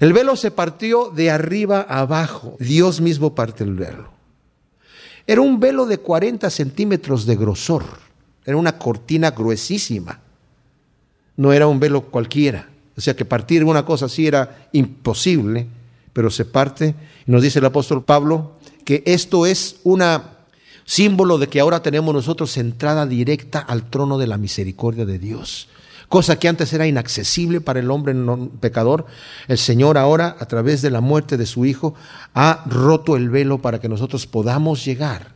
[0.00, 2.56] El velo se partió de arriba abajo.
[2.58, 4.13] Dios mismo parte el velo.
[5.26, 7.84] Era un velo de 40 centímetros de grosor.
[8.44, 10.20] Era una cortina gruesísima.
[11.36, 12.68] No era un velo cualquiera.
[12.96, 15.66] O sea que partir una cosa así era imposible
[16.14, 16.94] pero se parte.
[17.26, 18.52] Y nos dice el apóstol Pablo
[18.86, 20.02] que esto es un
[20.86, 25.68] símbolo de que ahora tenemos nosotros entrada directa al trono de la misericordia de Dios.
[26.14, 28.14] Cosa que antes era inaccesible para el hombre
[28.60, 29.04] pecador.
[29.48, 31.96] El Señor ahora, a través de la muerte de su Hijo,
[32.34, 35.32] ha roto el velo para que nosotros podamos llegar,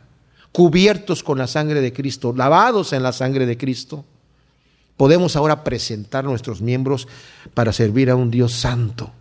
[0.53, 4.05] cubiertos con la sangre de Cristo, lavados en la sangre de Cristo.
[4.95, 7.09] Podemos ahora presentar nuestros miembros
[7.53, 9.11] para servir a un Dios santo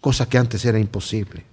[0.00, 1.44] cosa que antes era imposible.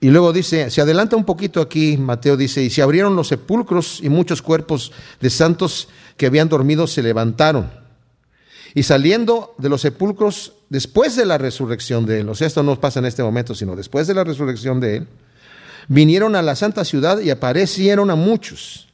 [0.00, 4.00] Y luego dice, se adelanta un poquito aquí, Mateo dice, y se abrieron los sepulcros
[4.02, 4.90] y muchos cuerpos
[5.20, 7.86] de santos que habían dormido se levantaron.
[8.78, 12.80] Y saliendo de los sepulcros después de la resurrección de él, o sea, esto no
[12.80, 15.08] pasa en este momento, sino después de la resurrección de él,
[15.88, 18.86] vinieron a la santa ciudad y aparecieron a muchos.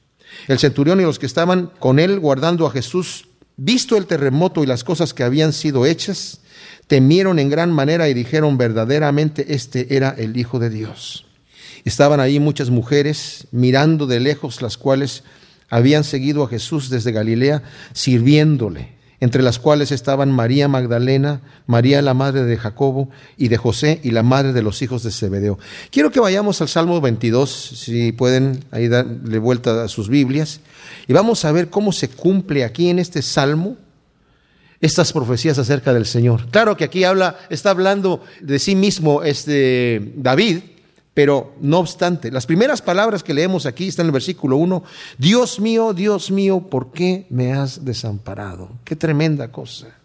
[0.48, 3.28] El centurión y los que estaban con él guardando a Jesús,
[3.58, 6.40] visto el terremoto y las cosas que habían sido hechas,
[6.86, 11.26] temieron en gran manera y dijeron verdaderamente este era el Hijo de Dios.
[11.84, 15.24] Estaban ahí muchas mujeres mirando de lejos, las cuales
[15.68, 17.62] habían seguido a Jesús desde Galilea,
[17.92, 18.93] sirviéndole,
[19.24, 23.08] entre las cuales estaban María Magdalena, María la madre de Jacobo
[23.38, 25.58] y de José y la madre de los hijos de Zebedeo.
[25.90, 30.60] Quiero que vayamos al Salmo 22, si pueden ahí darle vuelta a sus Biblias,
[31.08, 33.78] y vamos a ver cómo se cumple aquí en este Salmo
[34.82, 36.46] estas profecías acerca del Señor.
[36.50, 40.58] Claro que aquí habla, está hablando de sí mismo este David,
[41.14, 44.82] pero no obstante, las primeras palabras que leemos aquí están en el versículo 1,
[45.16, 48.70] Dios mío, Dios mío, ¿por qué me has desamparado?
[48.84, 49.96] Qué tremenda cosa.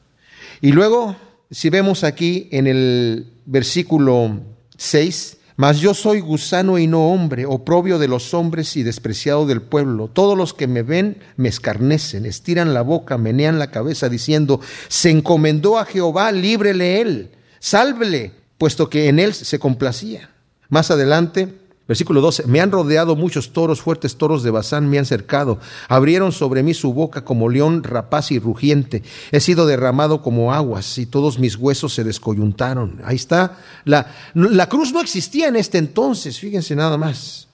[0.62, 1.16] Y luego,
[1.50, 4.40] si vemos aquí en el versículo
[4.78, 9.62] 6, mas yo soy gusano y no hombre, oprobio de los hombres y despreciado del
[9.62, 10.08] pueblo.
[10.08, 15.10] Todos los que me ven me escarnecen, estiran la boca, menean la cabeza, diciendo, se
[15.10, 20.30] encomendó a Jehová, líbrele él, sálvele, puesto que en él se complacía.
[20.70, 21.60] Más adelante,
[21.90, 25.58] Versículo 12, me han rodeado muchos toros, fuertes toros de Bazán me han cercado,
[25.88, 29.02] abrieron sobre mí su boca como león rapaz y rugiente,
[29.32, 33.02] he sido derramado como aguas y todos mis huesos se descoyuntaron.
[33.04, 37.48] Ahí está, la, la cruz no existía en este entonces, fíjense nada más.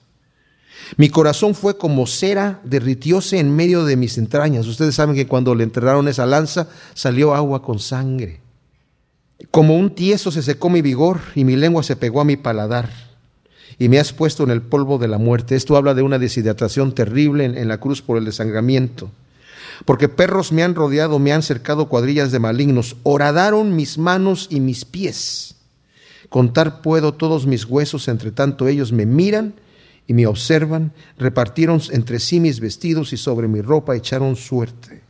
[0.98, 4.66] Mi corazón fue como cera, derritióse en medio de mis entrañas.
[4.66, 8.42] Ustedes saben que cuando le enterraron esa lanza salió agua con sangre.
[9.50, 12.90] Como un tieso se secó mi vigor y mi lengua se pegó a mi paladar.
[13.78, 15.54] Y me has puesto en el polvo de la muerte.
[15.54, 19.10] Esto habla de una deshidratación terrible en, la cruz por el desangramiento.
[19.84, 22.96] Porque perros me han rodeado, me han cercado cuadrillas de malignos.
[23.02, 25.56] Horadaron mis manos y mis pies.
[26.30, 29.54] Contar puedo todos mis huesos, entre tanto ellos me miran
[30.06, 35.02] y me observan, repartieron entre sí mis vestidos y sobre mi ropa echaron suerte.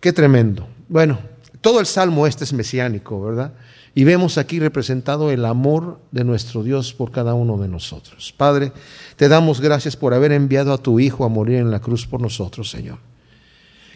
[0.00, 0.68] Qué tremendo.
[0.88, 1.18] Bueno,
[1.60, 3.52] todo el salmo este es mesiánico, ¿verdad?
[3.94, 8.32] Y vemos aquí representado el amor de nuestro Dios por cada uno de nosotros.
[8.34, 8.72] Padre,
[9.16, 12.20] te damos gracias por haber enviado a tu Hijo a morir en la cruz por
[12.20, 12.98] nosotros, Señor.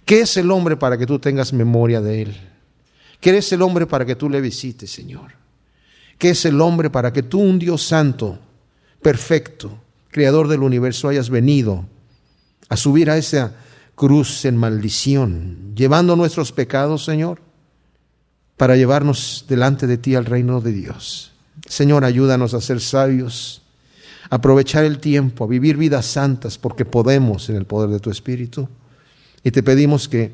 [0.05, 2.37] ¿Qué es el hombre para que tú tengas memoria de él?
[3.21, 5.33] ¿Qué es el hombre para que tú le visites, Señor?
[6.19, 8.39] ¿Qué es el hombre para que tú, un Dios santo,
[9.03, 9.79] perfecto,
[10.11, 11.87] creador del universo, hayas venido
[12.69, 13.55] a subir a esa
[13.95, 17.41] cruz en maldición, llevando nuestros pecados, Señor,
[18.57, 21.33] para llevarnos delante de ti al reino de Dios.
[21.69, 23.63] Señor, ayúdanos a ser sabios,
[24.31, 28.11] a aprovechar el tiempo, a vivir vidas santas, porque podemos en el poder de tu
[28.11, 28.69] Espíritu.
[29.43, 30.33] Y te pedimos que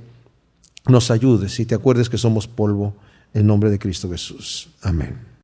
[0.87, 2.95] nos ayudes y te acuerdes que somos polvo
[3.35, 4.69] en nombre de Cristo Jesús.
[4.83, 5.32] Amén.